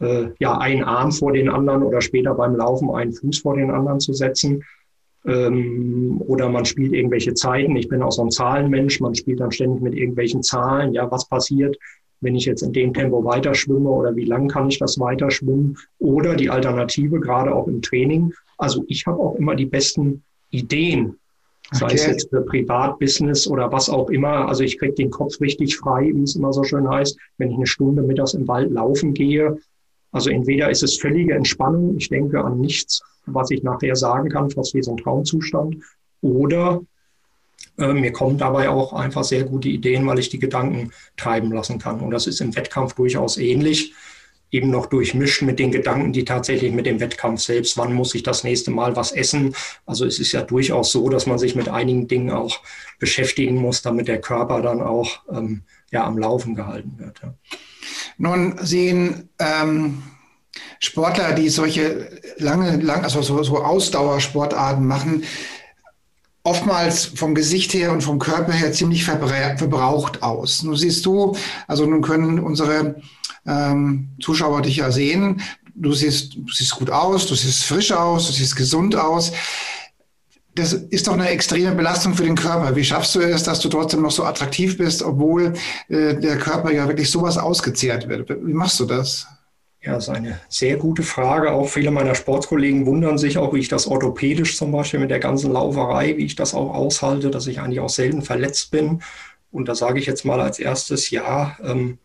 äh, 0.00 0.28
ja, 0.38 0.58
einen 0.58 0.84
Arm 0.84 1.12
vor 1.12 1.32
den 1.32 1.48
anderen 1.48 1.82
oder 1.82 2.00
später 2.00 2.34
beim 2.34 2.56
Laufen 2.56 2.90
einen 2.90 3.12
Fuß 3.12 3.40
vor 3.40 3.56
den 3.56 3.70
anderen 3.70 4.00
zu 4.00 4.12
setzen. 4.12 4.62
Ähm, 5.26 6.22
oder 6.26 6.48
man 6.48 6.64
spielt 6.64 6.92
irgendwelche 6.92 7.34
Zeiten. 7.34 7.76
Ich 7.76 7.88
bin 7.88 8.02
auch 8.02 8.12
so 8.12 8.22
ein 8.22 8.30
Zahlenmensch. 8.30 9.00
Man 9.00 9.14
spielt 9.14 9.40
dann 9.40 9.50
ständig 9.50 9.82
mit 9.82 9.94
irgendwelchen 9.94 10.42
Zahlen. 10.42 10.94
Ja, 10.94 11.10
was 11.10 11.28
passiert, 11.28 11.76
wenn 12.20 12.36
ich 12.36 12.46
jetzt 12.46 12.62
in 12.62 12.72
dem 12.72 12.94
Tempo 12.94 13.24
weiter 13.24 13.54
schwimme 13.54 13.90
oder 13.90 14.16
wie 14.16 14.24
lang 14.24 14.48
kann 14.48 14.68
ich 14.68 14.78
das 14.78 14.98
weiter 14.98 15.30
schwimmen? 15.30 15.76
Oder 15.98 16.36
die 16.36 16.50
Alternative, 16.50 17.20
gerade 17.20 17.54
auch 17.54 17.66
im 17.66 17.82
Training. 17.82 18.32
Also 18.56 18.84
ich 18.88 19.06
habe 19.06 19.18
auch 19.18 19.34
immer 19.36 19.54
die 19.54 19.66
besten 19.66 20.22
Ideen, 20.50 21.16
sei 21.72 21.86
okay. 21.86 21.94
es 21.94 22.06
jetzt 22.06 22.30
für 22.30 22.42
Privatbusiness 22.42 23.46
oder 23.46 23.70
was 23.70 23.88
auch 23.88 24.10
immer. 24.10 24.48
Also 24.48 24.64
ich 24.64 24.78
kriege 24.78 24.94
den 24.94 25.10
Kopf 25.10 25.40
richtig 25.40 25.76
frei, 25.76 26.10
wie 26.12 26.22
es 26.22 26.36
immer 26.36 26.52
so 26.52 26.64
schön 26.64 26.88
heißt, 26.88 27.16
wenn 27.38 27.50
ich 27.50 27.56
eine 27.56 27.66
Stunde 27.66 28.02
mittags 28.02 28.34
im 28.34 28.48
Wald 28.48 28.70
laufen 28.70 29.14
gehe. 29.14 29.58
Also 30.12 30.30
entweder 30.30 30.70
ist 30.70 30.82
es 30.82 30.98
völlige 30.98 31.34
Entspannung, 31.34 31.96
ich 31.96 32.08
denke 32.08 32.42
an 32.42 32.58
nichts, 32.58 33.02
was 33.26 33.50
ich 33.50 33.62
nachher 33.62 33.94
sagen 33.94 34.28
kann, 34.28 34.50
fast 34.50 34.74
wie 34.74 34.82
so 34.82 34.92
ein 34.92 34.96
Traumzustand, 34.96 35.76
oder 36.20 36.80
äh, 37.78 37.92
mir 37.92 38.12
kommen 38.12 38.36
dabei 38.36 38.68
auch 38.68 38.92
einfach 38.92 39.24
sehr 39.24 39.44
gute 39.44 39.68
Ideen, 39.68 40.06
weil 40.06 40.18
ich 40.18 40.28
die 40.28 40.38
Gedanken 40.38 40.90
treiben 41.16 41.52
lassen 41.52 41.78
kann. 41.78 42.00
Und 42.00 42.10
das 42.10 42.26
ist 42.26 42.40
im 42.40 42.54
Wettkampf 42.56 42.94
durchaus 42.94 43.38
ähnlich, 43.38 43.94
eben 44.50 44.70
noch 44.70 44.86
durchmischt 44.86 45.42
mit 45.42 45.58
den 45.58 45.70
Gedanken, 45.70 46.12
die 46.12 46.24
tatsächlich 46.24 46.72
mit 46.72 46.86
dem 46.86 47.00
Wettkampf 47.00 47.40
selbst, 47.40 47.76
wann 47.76 47.94
muss 47.94 48.14
ich 48.14 48.22
das 48.22 48.44
nächste 48.44 48.70
Mal 48.70 48.96
was 48.96 49.12
essen. 49.12 49.54
Also 49.86 50.04
es 50.06 50.18
ist 50.18 50.32
ja 50.32 50.42
durchaus 50.42 50.92
so, 50.92 51.08
dass 51.08 51.26
man 51.26 51.38
sich 51.38 51.54
mit 51.54 51.68
einigen 51.68 52.08
Dingen 52.08 52.30
auch 52.30 52.60
beschäftigen 52.98 53.56
muss, 53.56 53.82
damit 53.82 54.08
der 54.08 54.20
Körper 54.20 54.60
dann 54.62 54.80
auch 54.80 55.20
ähm, 55.30 55.62
ja, 55.90 56.04
am 56.04 56.18
Laufen 56.18 56.54
gehalten 56.54 56.94
wird. 56.98 57.20
Ja. 57.22 57.34
Nun 58.18 58.56
sehen 58.60 59.28
ähm, 59.38 60.02
Sportler, 60.78 61.32
die 61.32 61.48
solche 61.48 62.10
lange, 62.38 62.76
lang, 62.76 63.04
also 63.04 63.22
so, 63.22 63.42
so 63.42 63.58
Ausdauersportarten 63.58 64.86
machen, 64.86 65.24
oftmals 66.42 67.04
vom 67.04 67.34
Gesicht 67.34 67.74
her 67.74 67.92
und 67.92 68.02
vom 68.02 68.18
Körper 68.18 68.52
her 68.52 68.72
ziemlich 68.72 69.04
verbraucht 69.04 70.22
aus. 70.22 70.62
Nun 70.62 70.76
siehst 70.76 71.04
du, 71.04 71.36
also 71.68 71.86
nun 71.86 72.02
können 72.02 72.40
unsere 72.40 72.96
ähm, 73.46 74.10
Zuschauer 74.20 74.62
dich 74.62 74.76
ja 74.76 74.90
sehen. 74.90 75.42
Du 75.74 75.92
siehst, 75.92 76.34
du 76.34 76.52
siehst 76.52 76.72
gut 76.72 76.90
aus, 76.90 77.26
du 77.26 77.34
siehst 77.34 77.64
frisch 77.64 77.92
aus, 77.92 78.26
du 78.26 78.32
siehst 78.32 78.56
gesund 78.56 78.96
aus. 78.96 79.32
Das 80.54 80.72
ist 80.72 81.06
doch 81.06 81.14
eine 81.14 81.28
extreme 81.28 81.74
Belastung 81.74 82.14
für 82.14 82.24
den 82.24 82.34
Körper. 82.34 82.74
Wie 82.74 82.84
schaffst 82.84 83.14
du 83.14 83.20
es, 83.20 83.44
dass 83.44 83.60
du 83.60 83.68
trotzdem 83.68 84.02
noch 84.02 84.10
so 84.10 84.24
attraktiv 84.24 84.76
bist, 84.76 85.02
obwohl 85.02 85.54
äh, 85.88 86.16
der 86.16 86.38
Körper 86.38 86.72
ja 86.72 86.88
wirklich 86.88 87.10
sowas 87.10 87.38
ausgezehrt 87.38 88.08
wird? 88.08 88.28
Wie 88.28 88.52
machst 88.52 88.80
du 88.80 88.84
das? 88.84 89.26
Ja, 89.82 89.92
das 89.94 90.08
ist 90.08 90.14
eine 90.14 90.38
sehr 90.48 90.76
gute 90.76 91.02
Frage. 91.02 91.52
Auch 91.52 91.66
viele 91.66 91.90
meiner 91.90 92.14
Sportkollegen 92.14 92.84
wundern 92.84 93.16
sich 93.16 93.38
auch, 93.38 93.54
wie 93.54 93.60
ich 93.60 93.68
das 93.68 93.86
orthopädisch 93.86 94.58
zum 94.58 94.72
Beispiel 94.72 95.00
mit 95.00 95.10
der 95.10 95.20
ganzen 95.20 95.52
Lauferei, 95.52 96.18
wie 96.18 96.26
ich 96.26 96.36
das 96.36 96.52
auch 96.52 96.74
aushalte, 96.74 97.30
dass 97.30 97.46
ich 97.46 97.60
eigentlich 97.60 97.80
auch 97.80 97.88
selten 97.88 98.20
verletzt 98.20 98.70
bin. 98.72 99.00
Und 99.50 99.68
da 99.68 99.74
sage 99.74 99.98
ich 99.98 100.04
jetzt 100.04 100.26
mal 100.26 100.40
als 100.40 100.58
erstes, 100.58 101.08
ja, 101.08 101.56
ähm, 101.64 101.98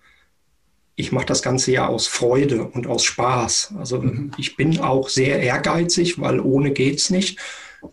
ich 0.95 1.11
mache 1.11 1.25
das 1.25 1.41
Ganze 1.41 1.71
ja 1.71 1.87
aus 1.87 2.07
Freude 2.07 2.63
und 2.63 2.87
aus 2.87 3.03
Spaß. 3.03 3.75
Also 3.77 4.01
mhm. 4.01 4.31
ich 4.37 4.55
bin 4.55 4.79
auch 4.79 5.09
sehr 5.09 5.41
ehrgeizig, 5.41 6.19
weil 6.19 6.39
ohne 6.39 6.71
geht's 6.71 7.09
nicht. 7.09 7.39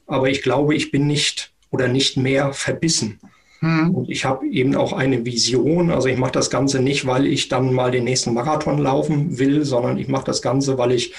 Aber 0.07 0.31
ich 0.31 0.43
glaube, 0.43 0.75
ich 0.75 0.91
bin 0.91 1.07
nicht 1.07 1.53
oder 1.71 1.89
nicht 1.89 2.17
mehr 2.17 2.53
verbissen. 2.53 3.19
Mhm. 3.61 3.91
Und 3.91 4.11
ich 4.11 4.25
habe 4.25 4.47
eben 4.47 4.77
auch 4.77 4.93
eine 4.93 5.25
Vision. 5.25 5.91
Also 5.91 6.09
ich 6.09 6.17
mache 6.17 6.33
das 6.33 6.49
Ganze 6.49 6.81
nicht, 6.81 7.07
weil 7.07 7.27
ich 7.27 7.49
dann 7.49 7.73
mal 7.73 7.91
den 7.91 8.05
nächsten 8.05 8.35
Marathon 8.35 8.79
laufen 8.79 9.39
will, 9.39 9.65
sondern 9.65 9.99
ich 9.99 10.09
mache 10.09 10.27
das 10.27 10.41
Ganze, 10.41 10.79
weil 10.79 10.93
ich 10.93 11.15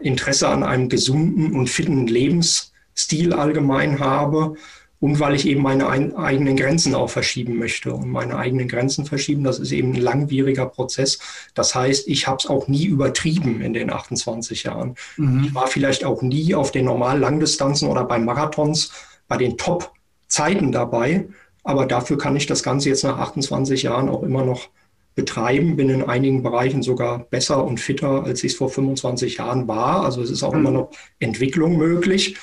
Interesse 0.00 0.48
an 0.48 0.62
einem 0.62 0.88
gesunden 0.88 1.54
und 1.54 1.68
fitten 1.68 2.06
Lebensstil 2.06 3.32
allgemein 3.32 3.98
habe 3.98 4.56
und 5.00 5.18
weil 5.18 5.34
ich 5.34 5.46
eben 5.46 5.62
meine 5.62 5.88
ein, 5.88 6.14
eigenen 6.14 6.56
Grenzen 6.56 6.94
auch 6.94 7.08
verschieben 7.08 7.56
möchte. 7.56 7.92
Und 7.92 8.10
meine 8.10 8.36
eigenen 8.36 8.68
Grenzen 8.68 9.06
verschieben, 9.06 9.44
das 9.44 9.58
ist 9.58 9.72
eben 9.72 9.94
ein 9.94 10.00
langwieriger 10.00 10.66
Prozess. 10.66 11.18
Das 11.54 11.74
heißt, 11.74 12.06
ich 12.06 12.26
habe 12.26 12.36
es 12.38 12.46
auch 12.46 12.68
nie 12.68 12.84
übertrieben 12.84 13.62
in 13.62 13.72
den 13.72 13.90
28 13.90 14.64
Jahren. 14.64 14.94
Mhm. 15.16 15.44
Ich 15.44 15.54
war 15.54 15.66
vielleicht 15.66 16.04
auch 16.04 16.20
nie 16.20 16.54
auf 16.54 16.70
den 16.70 16.84
normalen 16.84 17.20
Langdistanzen 17.20 17.88
oder 17.88 18.04
bei 18.04 18.18
Marathons 18.18 18.92
bei 19.26 19.38
den 19.38 19.56
Top-Zeiten 19.56 20.70
dabei. 20.70 21.28
Aber 21.64 21.86
dafür 21.86 22.18
kann 22.18 22.36
ich 22.36 22.46
das 22.46 22.62
Ganze 22.62 22.90
jetzt 22.90 23.04
nach 23.04 23.18
28 23.18 23.82
Jahren 23.82 24.10
auch 24.10 24.22
immer 24.22 24.44
noch 24.44 24.68
betreiben, 25.14 25.76
bin 25.76 25.88
in 25.88 26.04
einigen 26.04 26.42
Bereichen 26.42 26.82
sogar 26.82 27.18
besser 27.18 27.64
und 27.64 27.80
fitter, 27.80 28.24
als 28.24 28.44
ich 28.44 28.52
es 28.52 28.58
vor 28.58 28.68
25 28.68 29.38
Jahren 29.38 29.66
war. 29.66 30.04
Also 30.04 30.22
es 30.22 30.30
ist 30.30 30.42
auch 30.42 30.52
mhm. 30.52 30.60
immer 30.60 30.70
noch 30.70 30.90
Entwicklung 31.18 31.78
möglich. 31.78 32.36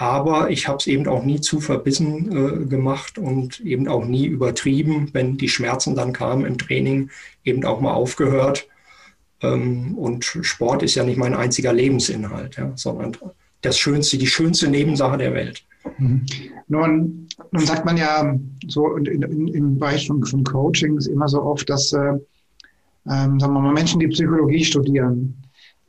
Aber 0.00 0.48
ich 0.48 0.66
habe 0.66 0.78
es 0.78 0.86
eben 0.86 1.06
auch 1.08 1.22
nie 1.24 1.42
zu 1.42 1.60
verbissen 1.60 2.32
äh, 2.32 2.64
gemacht 2.64 3.18
und 3.18 3.60
eben 3.60 3.86
auch 3.86 4.06
nie 4.06 4.24
übertrieben, 4.24 5.10
wenn 5.12 5.36
die 5.36 5.50
Schmerzen 5.50 5.94
dann 5.94 6.14
kamen 6.14 6.46
im 6.46 6.56
Training, 6.56 7.10
eben 7.44 7.66
auch 7.66 7.82
mal 7.82 7.92
aufgehört. 7.92 8.66
Ähm, 9.42 9.98
und 9.98 10.24
Sport 10.24 10.82
ist 10.82 10.94
ja 10.94 11.04
nicht 11.04 11.18
mein 11.18 11.34
einziger 11.34 11.74
Lebensinhalt, 11.74 12.56
ja, 12.56 12.72
sondern 12.76 13.14
das 13.60 13.76
schönste, 13.76 14.16
die 14.16 14.26
schönste 14.26 14.68
Nebensache 14.68 15.18
der 15.18 15.34
Welt. 15.34 15.66
Mhm. 15.98 16.24
Nun, 16.68 17.28
nun 17.52 17.66
sagt 17.66 17.84
man 17.84 17.98
ja 17.98 18.34
so 18.68 18.96
im 18.96 19.78
Bereich 19.78 20.06
von, 20.06 20.24
von 20.24 20.44
Coachings 20.44 21.08
immer 21.08 21.28
so 21.28 21.42
oft, 21.42 21.68
dass 21.68 21.92
äh, 21.92 22.14
ähm, 23.06 23.38
sagen 23.38 23.52
wir 23.52 23.60
mal, 23.60 23.74
Menschen, 23.74 24.00
die 24.00 24.08
Psychologie 24.08 24.64
studieren, 24.64 25.36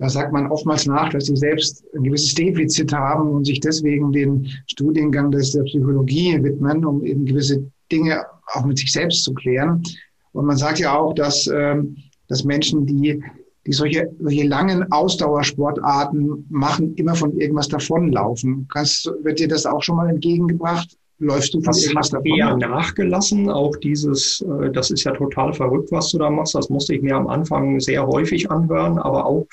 da 0.01 0.09
sagt 0.09 0.33
man 0.33 0.47
oftmals 0.47 0.87
nach, 0.87 1.09
dass 1.09 1.27
sie 1.27 1.35
selbst 1.35 1.85
ein 1.95 2.01
gewisses 2.01 2.33
Defizit 2.33 2.91
haben 2.91 3.29
und 3.29 3.45
sich 3.45 3.59
deswegen 3.59 4.11
den 4.11 4.47
Studiengang 4.65 5.29
des, 5.29 5.51
der 5.51 5.61
Psychologie 5.61 6.41
widmen, 6.41 6.83
um 6.83 7.05
eben 7.05 7.23
gewisse 7.23 7.63
Dinge 7.91 8.25
auch 8.47 8.65
mit 8.65 8.79
sich 8.79 8.91
selbst 8.91 9.23
zu 9.23 9.31
klären. 9.35 9.83
Und 10.31 10.45
man 10.45 10.57
sagt 10.57 10.79
ja 10.79 10.97
auch, 10.97 11.13
dass, 11.13 11.47
ähm, 11.53 11.97
dass 12.27 12.43
Menschen, 12.43 12.87
die 12.87 13.23
die 13.67 13.73
solche, 13.73 14.11
solche 14.19 14.47
langen 14.47 14.91
Ausdauersportarten 14.91 16.47
machen, 16.49 16.95
immer 16.95 17.13
von 17.13 17.37
irgendwas 17.37 17.67
davonlaufen. 17.67 18.67
Kannst, 18.73 19.05
wird 19.21 19.37
dir 19.37 19.47
das 19.47 19.67
auch 19.67 19.83
schon 19.83 19.97
mal 19.97 20.09
entgegengebracht? 20.09 20.97
Läufst 21.19 21.53
du 21.53 21.59
von 21.59 21.73
das 21.73 21.83
irgendwas 21.83 22.09
davon? 22.09 22.25
eher 22.25 22.57
nachgelassen. 22.57 23.51
Auch 23.51 23.75
dieses, 23.75 24.41
äh, 24.41 24.71
das 24.71 24.89
ist 24.89 25.03
ja 25.03 25.11
total 25.11 25.53
verrückt, 25.53 25.91
was 25.91 26.09
du 26.09 26.17
da 26.17 26.31
machst. 26.31 26.55
Das 26.55 26.71
musste 26.71 26.95
ich 26.95 27.03
mir 27.03 27.15
am 27.15 27.27
Anfang 27.27 27.79
sehr 27.79 28.07
häufig 28.07 28.49
anhören, 28.49 28.97
aber 28.97 29.27
auch 29.27 29.45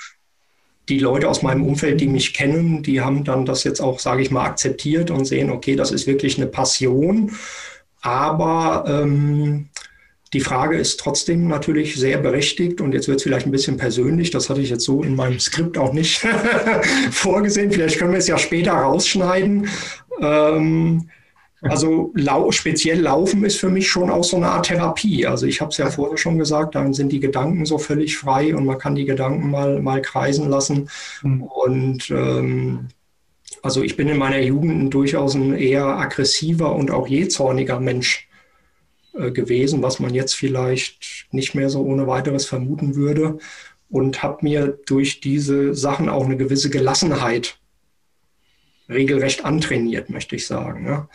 die 0.89 0.99
Leute 0.99 1.29
aus 1.29 1.43
meinem 1.43 1.65
Umfeld, 1.65 2.01
die 2.01 2.09
mich 2.09 2.35
kennen, 2.35 2.83
die 2.83 3.01
haben 3.01 3.25
dann 3.25 3.45
das 3.45 3.65
jetzt 3.65 3.81
auch, 3.81 3.99
sage 3.99 4.23
ich 4.23 4.31
mal, 4.31 4.45
akzeptiert 4.45 5.11
und 5.11 5.25
sehen, 5.25 5.51
okay, 5.51 5.77
das 5.77 5.91
ist 5.91 6.07
wirklich 6.07 6.39
eine 6.39 6.47
Passion. 6.47 7.33
Aber 8.01 8.85
ähm, 8.87 9.69
die 10.33 10.41
Frage 10.41 10.77
ist 10.77 11.01
trotzdem 11.01 11.49
natürlich 11.49 11.97
sehr 11.97 12.19
berechtigt 12.19 12.81
und 12.81 12.93
jetzt 12.93 13.09
wird 13.09 13.19
es 13.19 13.23
vielleicht 13.23 13.47
ein 13.47 13.53
bisschen 13.53 13.77
persönlich. 13.77 14.31
Das 14.31 14.51
hatte 14.51 14.61
ich 14.61 14.71
jetzt 14.71 14.85
so 14.85 15.03
in 15.03 15.17
meinem 15.17 15.41
Skript 15.41 15.79
auch 15.79 15.93
nicht 15.93 16.27
vorgesehen. 17.11 17.73
Vielleicht 17.73 17.99
können 17.99 18.13
wir 18.13 18.19
es 18.19 18.29
ja 18.29 18.39
später 18.39 18.73
rausschneiden. 18.73 19.69
Ähm, 20.21 21.09
also 21.61 22.13
lau 22.15 22.53
speziell 22.53 23.01
Laufen 23.01 23.45
ist 23.45 23.59
für 23.59 23.69
mich 23.71 23.89
schon 23.89 24.11
auch 24.11 24.25
so 24.25 24.37
eine 24.37 24.49
Art 24.49 24.67
Therapie. 24.67 25.27
Also 25.27 25.47
ich 25.47 25.61
habe 25.61 25.71
es 25.71 25.79
ja 25.79 25.91
vorher 25.91 26.17
schon 26.17 26.39
gesagt, 26.39 26.75
dann 26.75 26.95
sind 26.95 27.11
die 27.11 27.21
Gedanken 27.21 27.67
so 27.67 27.79
völlig 27.79 28.17
frei 28.17 28.55
und 28.55 28.65
man 28.65 28.79
kann 28.79 28.95
die 28.95 29.05
Gedanken 29.07 29.51
mal, 29.51 29.81
mal 29.81 30.01
kreisen 30.03 30.49
lassen. 30.49 30.89
Mhm. 31.23 31.43
Und 31.43 32.11
ähm, 32.11 32.89
Also 33.63 33.83
ich 33.83 33.97
bin 33.97 34.09
in 34.09 34.19
meiner 34.19 34.41
Jugend 34.41 34.93
durchaus 34.95 35.35
ein 35.35 35.55
eher 35.57 35.87
aggressiver 35.87 36.75
und 36.75 36.91
auch 36.91 37.09
jähzorniger 37.09 37.81
Mensch 37.81 38.29
äh, 39.15 39.31
gewesen, 39.33 39.83
was 39.83 39.99
man 40.01 40.15
jetzt 40.15 40.35
vielleicht 40.35 41.27
nicht 41.33 41.55
mehr 41.55 41.71
so 41.71 41.83
ohne 41.83 42.07
weiteres 42.07 42.47
vermuten 42.47 42.95
würde. 42.95 43.39
Und 43.91 44.23
habe 44.23 44.39
mir 44.43 44.79
durch 44.87 45.21
diese 45.21 45.75
Sachen 45.75 46.09
auch 46.09 46.25
eine 46.27 46.37
gewisse 46.37 46.71
Gelassenheit 46.71 47.59
regelrecht 48.89 49.45
antrainiert, 49.45 50.11
möchte 50.11 50.37
ich 50.37 50.47
sagen. 50.47 50.87
Ja. 50.87 51.09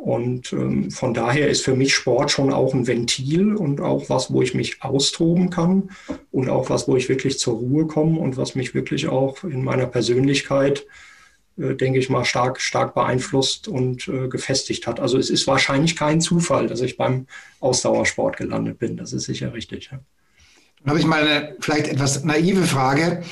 Und 0.00 0.54
ähm, 0.54 0.90
von 0.90 1.12
daher 1.12 1.48
ist 1.50 1.62
für 1.62 1.74
mich 1.74 1.94
Sport 1.94 2.30
schon 2.30 2.54
auch 2.54 2.72
ein 2.72 2.86
Ventil 2.86 3.54
und 3.54 3.82
auch 3.82 4.08
was, 4.08 4.32
wo 4.32 4.40
ich 4.40 4.54
mich 4.54 4.82
austoben 4.82 5.50
kann 5.50 5.90
und 6.30 6.48
auch 6.48 6.70
was, 6.70 6.88
wo 6.88 6.96
ich 6.96 7.10
wirklich 7.10 7.38
zur 7.38 7.56
Ruhe 7.56 7.86
komme 7.86 8.18
und 8.18 8.38
was 8.38 8.54
mich 8.54 8.74
wirklich 8.74 9.08
auch 9.08 9.44
in 9.44 9.62
meiner 9.62 9.84
Persönlichkeit, 9.84 10.86
äh, 11.58 11.74
denke 11.74 11.98
ich 11.98 12.08
mal, 12.08 12.24
stark, 12.24 12.62
stark 12.62 12.94
beeinflusst 12.94 13.68
und 13.68 14.08
äh, 14.08 14.28
gefestigt 14.28 14.86
hat. 14.86 15.00
Also 15.00 15.18
es 15.18 15.28
ist 15.28 15.46
wahrscheinlich 15.46 15.96
kein 15.96 16.22
Zufall, 16.22 16.66
dass 16.66 16.80
ich 16.80 16.96
beim 16.96 17.26
Ausdauersport 17.60 18.38
gelandet 18.38 18.78
bin. 18.78 18.96
Das 18.96 19.12
ist 19.12 19.24
sicher 19.24 19.52
richtig. 19.52 19.90
Ja. 19.92 20.00
Dann 20.82 20.90
habe 20.92 20.98
ich 20.98 21.04
mal 21.04 21.28
eine 21.28 21.56
vielleicht 21.60 21.88
etwas 21.88 22.24
naive 22.24 22.62
Frage. 22.62 23.22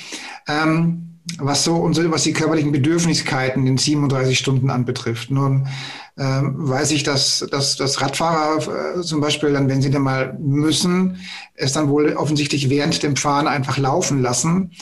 Ähm 0.46 1.04
was 1.37 1.64
so 1.64 1.76
unsere, 1.76 2.10
was 2.10 2.22
die 2.22 2.32
körperlichen 2.32 2.72
Bedürfniskeiten 2.72 3.66
in 3.66 3.76
37 3.76 4.38
Stunden 4.38 4.70
anbetrifft. 4.70 5.30
Nun 5.30 5.68
weiß 6.22 6.90
ich, 6.90 7.04
dass, 7.04 7.46
dass, 7.50 7.76
dass 7.76 8.00
Radfahrer 8.00 8.98
äh, 8.98 9.00
zum 9.02 9.20
Beispiel 9.20 9.52
dann, 9.52 9.68
wenn 9.68 9.82
sie 9.82 9.90
dann 9.90 10.02
mal 10.02 10.37
müssen, 10.40 11.18
es 11.54 11.72
dann 11.72 11.88
wohl 11.88 12.14
offensichtlich 12.14 12.68
während 12.70 13.02
dem 13.02 13.16
Fahren 13.16 13.46
einfach 13.46 13.78
laufen 13.78 14.20
lassen. 14.20 14.72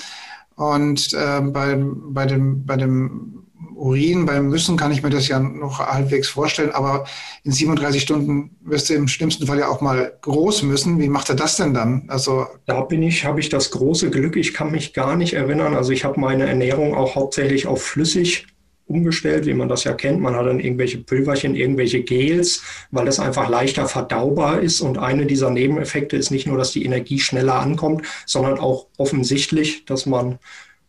Und 0.55 1.13
äh, 1.13 1.41
bei, 1.43 1.77
bei, 1.79 2.25
dem, 2.25 2.65
bei 2.65 2.77
dem 2.77 3.45
Urin, 3.75 4.25
beim 4.25 4.49
Müssen 4.49 4.79
kann 4.79 4.91
ich 4.91 5.03
mir 5.03 5.11
das 5.11 5.29
ja 5.29 5.39
noch 5.39 5.79
halbwegs 5.79 6.29
vorstellen, 6.29 6.71
aber 6.71 7.05
in 7.45 7.53
37 7.53 8.01
Stunden 8.01 8.57
wirst 8.63 8.89
du 8.89 8.95
im 8.95 9.07
schlimmsten 9.07 9.47
Fall 9.47 9.59
ja 9.59 9.69
auch 9.69 9.83
mal 9.83 10.17
groß 10.23 10.63
müssen. 10.63 10.99
Wie 10.99 11.09
macht 11.09 11.29
er 11.29 11.35
das 11.35 11.57
denn 11.57 11.75
dann? 11.75 12.05
Also 12.09 12.47
da 12.65 12.81
bin 12.81 13.03
ich, 13.03 13.27
habe 13.27 13.41
ich 13.41 13.51
das 13.51 13.71
große 13.71 14.09
Glück, 14.09 14.37
ich 14.37 14.55
kann 14.55 14.71
mich 14.71 14.95
gar 14.95 15.17
nicht 15.17 15.35
erinnern. 15.35 15.77
Also 15.77 15.93
ich 15.93 16.07
habe 16.07 16.19
meine 16.19 16.47
Ernährung 16.47 16.95
auch 16.95 17.15
hauptsächlich 17.15 17.67
auf 17.67 17.83
flüssig 17.83 18.47
umgestellt, 18.87 19.47
wie 19.47 19.55
man 19.55 19.69
das 19.69 19.85
ja 19.85 19.93
kennt. 19.93 20.21
Man 20.21 20.35
hat 20.35 20.47
dann 20.47 20.61
irgendwelche 20.61 20.99
Pülverchen, 20.99 21.55
irgendwelche 21.55 22.03
Gels, 22.03 22.63
weil 22.91 23.05
das 23.05 23.19
einfach 23.19 23.49
leichter 23.49 23.89
verdaubar 23.89 24.61
ist. 24.61 24.81
Und 24.81 24.99
eine 24.99 25.27
dieser 25.27 25.51
Nebeneffekte 25.51 26.17
ist 26.17 26.31
nicht 26.31 26.47
nur, 26.47 26.57
dass 26.57 26.73
die 26.73 26.85
Energie 26.85 27.19
schneller 27.19 27.57
ankommt, 27.57 28.07
sondern 28.27 28.59
auch 28.59 28.87
offensichtlich, 28.97 29.85
dass 29.87 30.07
man 30.07 30.39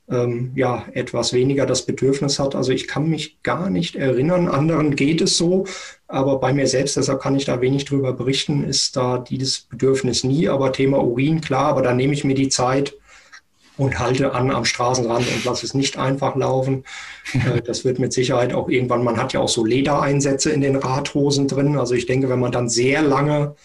ähm, 0.10 0.52
ja 0.56 0.86
etwas 0.94 1.34
weniger 1.34 1.66
das 1.66 1.86
Bedürfnis 1.86 2.40
hat. 2.40 2.56
Also 2.56 2.72
ich 2.72 2.88
kann 2.88 3.10
mich 3.10 3.42
gar 3.44 3.70
nicht 3.70 3.96
erinnern. 3.96 4.48
Anderen 4.48 4.96
geht 4.96 5.22
es 5.22 5.38
so, 5.38 5.66
aber 6.08 6.40
bei 6.40 6.54
mir 6.54 6.68
selbst, 6.68 6.98
deshalb 6.98 7.22
kann 7.22 7.36
ich 7.36 7.46
da 7.46 7.62
wenig 7.62 7.86
drüber 7.86 8.14
berichten, 8.14 8.64
ist 8.64 8.96
da 8.96 9.18
dieses 9.18 9.62
Bedürfnis 9.62 10.24
nie. 10.24 10.48
Aber 10.50 10.72
Thema 10.72 11.04
Urin, 11.04 11.42
klar, 11.42 11.66
aber 11.66 11.82
da 11.82 11.94
nehme 11.94 12.14
ich 12.14 12.24
mir 12.24 12.36
die 12.36 12.50
Zeit 12.50 12.94
und 13.78 14.00
halte 14.00 14.34
an 14.34 14.52
am 14.52 14.66
Straßenrand 14.66 15.28
und 15.28 15.46
lasse 15.46 15.66
es 15.66 15.74
nicht 15.74 15.98
einfach 15.98 16.36
laufen. 16.36 16.84
Äh, 17.34 17.62
das 17.62 17.84
wird 17.84 18.00
mit 18.00 18.14
Sicherheit 18.14 18.54
auch 18.54 18.70
irgendwann, 18.70 19.04
man 19.04 19.18
hat 19.18 19.34
ja 19.34 19.42
auch 19.42 19.50
so 19.50 19.66
Ledereinsätze 19.66 20.50
in 20.50 20.62
den 20.62 20.78
Radhosen 20.78 21.50
drin. 21.50 21.78
Also 21.78 21.94
ich 21.94 22.06
denke, 22.06 22.30
wenn 22.30 22.40
man 22.40 22.54
dann 22.54 22.70
sehr 22.70 23.02
lange 23.02 23.56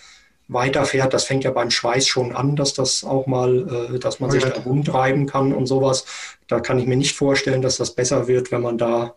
weiterfährt, 0.48 1.14
das 1.14 1.24
fängt 1.24 1.44
ja 1.44 1.52
beim 1.52 1.70
Schweiß 1.70 2.08
schon 2.08 2.34
an, 2.34 2.56
dass 2.56 2.74
das 2.74 3.04
auch 3.04 3.28
mal, 3.28 3.92
äh, 3.94 3.98
dass 4.00 4.18
man 4.18 4.32
sich 4.32 4.42
da 4.42 4.60
rumtreiben 4.62 5.26
kann 5.26 5.52
und 5.52 5.66
sowas. 5.66 6.04
Da 6.48 6.58
kann 6.58 6.80
ich 6.80 6.86
mir 6.86 6.96
nicht 6.96 7.14
vorstellen, 7.14 7.62
dass 7.62 7.76
das 7.76 7.94
besser 7.94 8.26
wird, 8.26 8.50
wenn 8.50 8.62
man 8.62 8.78
da 8.78 9.14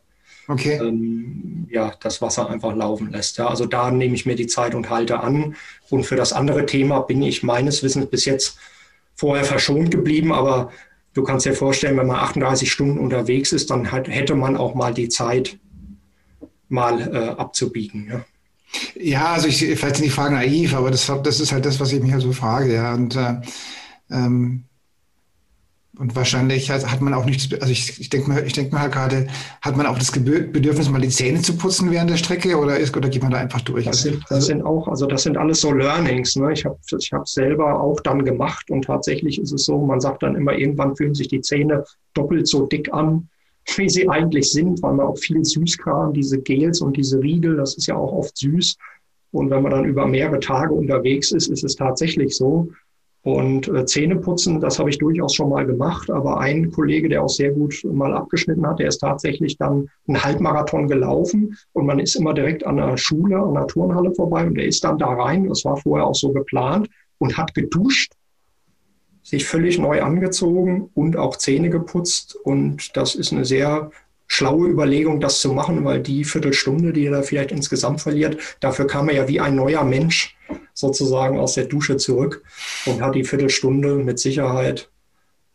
okay. 0.47 0.77
ähm, 0.81 1.67
ja, 1.71 1.91
das 2.01 2.21
Wasser 2.21 2.47
einfach 2.49 2.75
laufen 2.75 3.11
lässt. 3.11 3.39
Ja, 3.39 3.47
also 3.47 3.65
da 3.65 3.89
nehme 3.89 4.13
ich 4.13 4.27
mir 4.27 4.35
die 4.35 4.47
Zeit 4.47 4.75
und 4.75 4.91
halte 4.91 5.21
an. 5.21 5.55
Und 5.89 6.05
für 6.05 6.15
das 6.15 6.33
andere 6.33 6.65
Thema 6.67 6.99
bin 6.99 7.23
ich 7.23 7.41
meines 7.41 7.81
Wissens 7.81 8.05
bis 8.07 8.25
jetzt 8.25 8.57
vorher 9.15 9.45
verschont 9.45 9.91
geblieben, 9.91 10.31
aber 10.31 10.71
du 11.13 11.23
kannst 11.23 11.45
dir 11.45 11.53
vorstellen, 11.53 11.97
wenn 11.97 12.07
man 12.07 12.17
38 12.17 12.71
Stunden 12.71 12.99
unterwegs 12.99 13.51
ist, 13.51 13.69
dann 13.71 13.91
hat, 13.91 14.07
hätte 14.07 14.35
man 14.35 14.57
auch 14.57 14.75
mal 14.75 14.93
die 14.93 15.09
Zeit, 15.09 15.57
mal 16.67 17.01
äh, 17.01 17.39
abzubiegen. 17.39 18.07
Ja. 18.09 18.25
ja, 18.95 19.33
also 19.33 19.47
ich 19.47 19.57
vielleicht 19.57 19.97
sind 19.97 20.05
die 20.05 20.11
Fragen 20.11 20.35
naiv, 20.35 20.75
aber 20.75 20.91
das, 20.91 21.11
das 21.23 21.39
ist 21.39 21.51
halt 21.51 21.65
das, 21.65 21.79
was 21.79 21.93
ich 21.93 22.01
mich 22.01 22.13
also 22.13 22.31
frage. 22.31 22.73
Ja. 22.73 22.93
Und 22.93 23.15
äh, 23.15 23.35
ähm, 24.11 24.65
und 25.97 26.15
wahrscheinlich 26.15 26.69
hat, 26.69 26.89
hat 26.89 27.01
man 27.01 27.13
auch 27.13 27.25
nichts, 27.25 27.49
also 27.53 27.71
ich, 27.71 27.99
ich 27.99 28.09
denke 28.09 28.29
mal, 28.29 28.45
ich 28.45 28.53
denke 28.53 28.75
mal 28.75 28.89
gerade, 28.89 29.27
hat 29.61 29.77
man 29.77 29.85
auch 29.85 29.97
das 29.97 30.11
Bedürfnis, 30.11 30.89
mal 30.89 31.01
die 31.01 31.09
Zähne 31.09 31.41
zu 31.41 31.55
putzen 31.55 31.91
während 31.91 32.09
der 32.09 32.17
Strecke 32.17 32.57
oder 32.57 32.77
ist, 32.77 32.95
oder 32.95 33.09
geht 33.09 33.21
man 33.21 33.31
da 33.31 33.37
einfach 33.37 33.61
durch? 33.61 33.85
Das 33.85 34.01
sind, 34.01 34.23
das 34.29 34.47
sind 34.47 34.61
auch, 34.63 34.87
also 34.87 35.05
das 35.05 35.23
sind 35.23 35.37
alles 35.37 35.61
so 35.61 35.71
Learnings. 35.71 36.35
Ne? 36.35 36.53
Ich 36.53 36.65
habe 36.65 36.77
ich 36.97 37.13
hab 37.13 37.27
selber 37.27 37.79
auch 37.79 37.99
dann 38.01 38.25
gemacht 38.25 38.69
und 38.69 38.85
tatsächlich 38.85 39.39
ist 39.39 39.51
es 39.51 39.65
so, 39.65 39.79
man 39.85 40.01
sagt 40.01 40.23
dann 40.23 40.35
immer, 40.35 40.53
irgendwann 40.53 40.95
fühlen 40.95 41.15
sich 41.15 41.27
die 41.27 41.41
Zähne 41.41 41.83
doppelt 42.13 42.47
so 42.47 42.65
dick 42.65 42.93
an, 42.93 43.29
wie 43.77 43.89
sie 43.89 44.09
eigentlich 44.09 44.51
sind, 44.51 44.81
weil 44.83 44.93
man 44.93 45.07
auch 45.07 45.17
viel 45.17 45.43
Süßkram, 45.43 46.13
diese 46.13 46.39
Gels 46.39 46.81
und 46.81 46.97
diese 46.97 47.21
Riegel, 47.21 47.57
das 47.57 47.75
ist 47.77 47.87
ja 47.87 47.95
auch 47.95 48.11
oft 48.11 48.37
süß. 48.37 48.77
Und 49.31 49.49
wenn 49.49 49.63
man 49.63 49.71
dann 49.71 49.85
über 49.85 50.07
mehrere 50.07 50.39
Tage 50.39 50.73
unterwegs 50.73 51.31
ist, 51.31 51.47
ist 51.47 51.63
es 51.63 51.75
tatsächlich 51.75 52.37
so. 52.37 52.69
Und 53.25 53.67
äh, 53.69 53.87
Zähneputzen, 53.87 54.61
das 54.61 54.77
habe 54.77 54.91
ich 54.91 54.99
durchaus 54.99 55.33
schon 55.33 55.49
mal 55.49 55.65
gemacht, 55.65 56.11
aber 56.11 56.39
ein 56.39 56.69
Kollege, 56.69 57.09
der 57.09 57.23
auch 57.23 57.29
sehr 57.29 57.49
gut 57.49 57.83
mal 57.83 58.13
abgeschnitten 58.13 58.67
hat, 58.67 58.77
der 58.77 58.87
ist 58.87 58.99
tatsächlich 58.99 59.57
dann 59.57 59.89
einen 60.07 60.23
Halbmarathon 60.23 60.87
gelaufen. 60.87 61.57
Und 61.73 61.87
man 61.87 61.97
ist 61.97 62.13
immer 62.13 62.35
direkt 62.35 62.63
an 62.67 62.77
der 62.77 62.97
Schule, 62.97 63.39
an 63.39 63.55
der 63.55 63.65
Turnhalle 63.65 64.13
vorbei. 64.13 64.45
Und 64.45 64.53
der 64.53 64.65
ist 64.65 64.83
dann 64.83 64.99
da 64.99 65.07
rein, 65.07 65.49
das 65.49 65.65
war 65.65 65.75
vorher 65.75 66.05
auch 66.05 66.13
so 66.13 66.31
geplant. 66.33 66.87
Und 67.17 67.35
hat 67.35 67.55
geduscht, 67.55 68.13
sich 69.23 69.47
völlig 69.47 69.79
neu 69.79 70.03
angezogen 70.03 70.91
und 70.93 71.17
auch 71.17 71.35
Zähne 71.35 71.71
geputzt. 71.71 72.35
Und 72.35 72.95
das 72.95 73.15
ist 73.15 73.33
eine 73.33 73.43
sehr 73.43 73.89
schlaue 74.27 74.67
Überlegung, 74.67 75.19
das 75.19 75.41
zu 75.41 75.51
machen, 75.51 75.83
weil 75.83 75.99
die 75.99 76.25
Viertelstunde, 76.25 76.93
die 76.93 77.07
er 77.07 77.13
da 77.13 77.21
vielleicht 77.23 77.51
insgesamt 77.51 78.01
verliert, 78.01 78.57
dafür 78.59 78.85
kam 78.85 79.09
er 79.09 79.15
ja 79.15 79.27
wie 79.27 79.39
ein 79.39 79.55
neuer 79.55 79.83
Mensch 79.83 80.34
sozusagen 80.73 81.39
aus 81.39 81.53
der 81.53 81.65
Dusche 81.65 81.97
zurück 81.97 82.43
und 82.85 83.01
hat 83.01 83.15
die 83.15 83.23
Viertelstunde 83.23 83.95
mit 83.95 84.19
Sicherheit, 84.19 84.89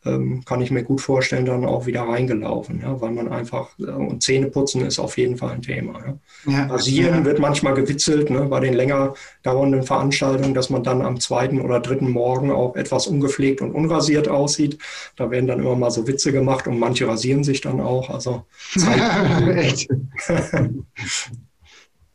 ähm, 0.05 0.43
kann 0.47 0.63
ich 0.63 0.71
mir 0.71 0.83
gut 0.83 1.03
vorstellen, 1.03 1.45
dann 1.45 1.67
auch 1.67 1.85
wieder 1.85 2.03
reingelaufen, 2.03 2.81
ja, 2.81 2.99
weil 3.03 3.11
man 3.11 3.29
einfach, 3.29 3.79
äh, 3.79 3.91
und 3.91 4.23
Zähneputzen 4.23 4.87
ist 4.87 4.99
auf 4.99 5.19
jeden 5.19 5.37
Fall 5.37 5.53
ein 5.53 5.63
Thema. 5.63 6.01
Ja. 6.47 6.53
Ja, 6.53 6.67
Rasieren 6.67 7.19
ja. 7.19 7.25
wird 7.27 7.39
manchmal 7.39 7.75
gewitzelt 7.75 8.31
ne, 8.31 8.47
bei 8.47 8.61
den 8.61 8.73
länger 8.73 9.13
dauernden 9.43 9.83
Veranstaltungen, 9.83 10.55
dass 10.55 10.71
man 10.71 10.83
dann 10.83 11.03
am 11.03 11.21
zweiten 11.21 11.61
oder 11.61 11.81
dritten 11.81 12.09
Morgen 12.09 12.51
auch 12.51 12.77
etwas 12.77 13.09
ungepflegt 13.09 13.61
und 13.61 13.73
unrasiert 13.73 14.27
aussieht. 14.27 14.79
Da 15.17 15.31
werden 15.31 15.47
dann 15.47 15.61
immer 15.61 15.77
mal 15.77 15.91
so 15.91 16.07
Witze 16.07 16.33
gemacht 16.33 16.67
und 16.67 16.79
manche 16.79 17.07
rasieren 17.07 17.45
sich 17.45 17.61
dann 17.61 17.81
auch. 17.81 18.09
Also 18.09 18.47
Echt? 19.55 19.91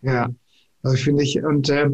ja, 0.01 0.27
also 0.81 0.97
finde 0.97 1.23
ich, 1.23 1.43
und 1.43 1.69
äh, 1.69 1.89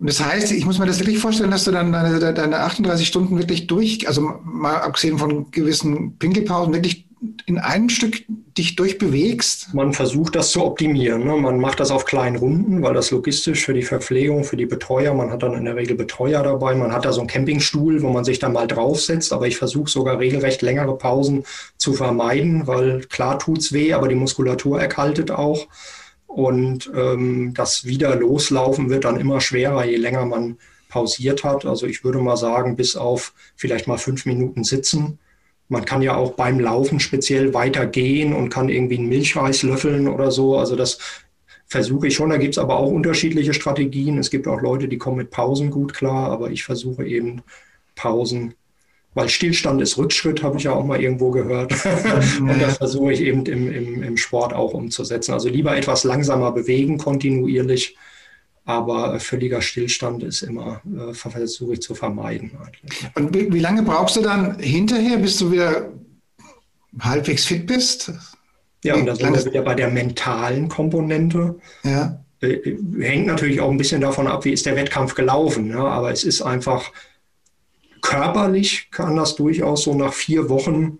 und 0.00 0.08
das 0.08 0.24
heißt, 0.24 0.52
ich 0.52 0.64
muss 0.64 0.78
mir 0.78 0.86
das 0.86 0.98
wirklich 0.98 1.18
vorstellen, 1.18 1.50
dass 1.50 1.64
du 1.64 1.72
dann 1.72 1.92
deine, 1.92 2.32
deine 2.32 2.60
38 2.60 3.06
Stunden 3.06 3.38
wirklich 3.38 3.66
durch, 3.66 4.08
also 4.08 4.22
mal 4.42 4.76
abgesehen 4.76 5.18
von 5.18 5.50
gewissen 5.50 6.16
Pinkelpausen, 6.18 6.72
wirklich 6.72 7.06
in 7.44 7.58
einem 7.58 7.90
Stück 7.90 8.22
dich 8.56 8.76
durchbewegst? 8.76 9.74
Man 9.74 9.92
versucht 9.92 10.36
das 10.36 10.52
zu 10.52 10.64
optimieren. 10.64 11.24
Ne? 11.24 11.36
Man 11.36 11.60
macht 11.60 11.80
das 11.80 11.90
auf 11.90 12.06
kleinen 12.06 12.36
Runden, 12.36 12.82
weil 12.82 12.94
das 12.94 13.10
logistisch 13.10 13.64
für 13.64 13.74
die 13.74 13.82
Verpflegung, 13.82 14.44
für 14.44 14.56
die 14.56 14.66
Betreuer, 14.66 15.12
man 15.12 15.30
hat 15.30 15.42
dann 15.42 15.54
in 15.54 15.66
der 15.66 15.76
Regel 15.76 15.96
Betreuer 15.96 16.42
dabei, 16.42 16.74
man 16.74 16.92
hat 16.92 17.04
da 17.04 17.12
so 17.12 17.20
einen 17.20 17.28
Campingstuhl, 17.28 18.02
wo 18.02 18.08
man 18.08 18.24
sich 18.24 18.38
dann 18.38 18.54
mal 18.54 18.66
draufsetzt, 18.66 19.32
aber 19.32 19.46
ich 19.46 19.58
versuche 19.58 19.90
sogar 19.90 20.18
regelrecht 20.18 20.62
längere 20.62 20.96
Pausen 20.96 21.44
zu 21.76 21.92
vermeiden, 21.92 22.66
weil 22.66 23.00
klar 23.10 23.38
tut's 23.38 23.72
weh, 23.72 23.92
aber 23.92 24.08
die 24.08 24.14
Muskulatur 24.14 24.80
erkaltet 24.80 25.30
auch. 25.30 25.66
Und 26.30 26.88
ähm, 26.94 27.54
das 27.54 27.86
wieder 27.86 28.14
loslaufen 28.14 28.88
wird 28.88 29.04
dann 29.04 29.18
immer 29.18 29.40
schwerer, 29.40 29.84
je 29.84 29.96
länger 29.96 30.24
man 30.26 30.58
pausiert 30.88 31.42
hat. 31.42 31.66
Also 31.66 31.86
ich 31.86 32.04
würde 32.04 32.20
mal 32.20 32.36
sagen, 32.36 32.76
bis 32.76 32.94
auf 32.94 33.34
vielleicht 33.56 33.88
mal 33.88 33.98
fünf 33.98 34.26
Minuten 34.26 34.62
sitzen. 34.62 35.18
Man 35.68 35.84
kann 35.84 36.02
ja 36.02 36.14
auch 36.14 36.34
beim 36.34 36.60
Laufen 36.60 37.00
speziell 37.00 37.52
weitergehen 37.52 38.32
und 38.32 38.48
kann 38.48 38.68
irgendwie 38.68 38.98
einen 38.98 39.08
Milchreis 39.08 39.64
löffeln 39.64 40.06
oder 40.06 40.30
so. 40.30 40.56
Also 40.56 40.76
das 40.76 40.98
versuche 41.66 42.06
ich 42.06 42.14
schon. 42.14 42.30
Da 42.30 42.36
gibt 42.36 42.54
es 42.54 42.58
aber 42.58 42.76
auch 42.76 42.92
unterschiedliche 42.92 43.52
Strategien. 43.52 44.16
Es 44.16 44.30
gibt 44.30 44.46
auch 44.46 44.60
Leute, 44.60 44.86
die 44.86 44.98
kommen 44.98 45.16
mit 45.16 45.30
Pausen 45.30 45.70
gut 45.70 45.94
klar, 45.94 46.30
aber 46.30 46.52
ich 46.52 46.62
versuche 46.62 47.04
eben 47.04 47.42
Pausen 47.96 48.54
weil 49.14 49.28
Stillstand 49.28 49.82
ist 49.82 49.98
Rückschritt, 49.98 50.42
habe 50.42 50.56
ich 50.56 50.64
ja 50.64 50.72
auch 50.72 50.84
mal 50.84 51.00
irgendwo 51.00 51.30
gehört. 51.30 51.72
und 52.40 52.60
das 52.60 52.76
versuche 52.76 53.12
ich 53.12 53.20
eben 53.20 53.44
im, 53.46 53.72
im, 53.72 54.02
im 54.02 54.16
Sport 54.16 54.52
auch 54.52 54.72
umzusetzen. 54.72 55.32
Also 55.32 55.48
lieber 55.48 55.76
etwas 55.76 56.04
langsamer 56.04 56.52
bewegen, 56.52 56.98
kontinuierlich, 56.98 57.96
aber 58.64 59.18
völliger 59.18 59.62
Stillstand 59.62 60.22
ist 60.22 60.42
immer, 60.42 60.80
äh, 60.86 61.12
versuche 61.12 61.72
ich 61.72 61.82
zu 61.82 61.94
vermeiden. 61.94 62.52
Eigentlich. 62.64 63.10
Und 63.14 63.34
wie, 63.34 63.52
wie 63.52 63.58
lange 63.58 63.82
brauchst 63.82 64.16
du 64.16 64.20
dann 64.20 64.58
hinterher, 64.60 65.18
bis 65.18 65.38
du 65.38 65.50
wieder 65.50 65.90
halbwegs 67.00 67.46
fit 67.46 67.66
bist? 67.66 68.12
Ja, 68.84 68.94
und 68.94 69.06
da 69.06 69.16
sind 69.16 69.34
wir 69.34 69.44
wieder 69.44 69.62
bei 69.62 69.74
der 69.74 69.90
mentalen 69.90 70.68
Komponente. 70.68 71.56
Ja. 71.82 72.24
Äh, 72.40 72.76
hängt 73.00 73.26
natürlich 73.26 73.60
auch 73.60 73.70
ein 73.70 73.76
bisschen 73.76 74.00
davon 74.00 74.26
ab, 74.26 74.44
wie 74.44 74.52
ist 74.52 74.66
der 74.66 74.76
Wettkampf 74.76 75.14
gelaufen. 75.14 75.68
Ne? 75.68 75.78
Aber 75.78 76.12
es 76.12 76.22
ist 76.22 76.40
einfach 76.40 76.92
körperlich 78.00 78.90
kann 78.90 79.16
das 79.16 79.36
durchaus 79.36 79.84
so 79.84 79.94
nach 79.94 80.12
vier 80.12 80.48
Wochen 80.48 80.98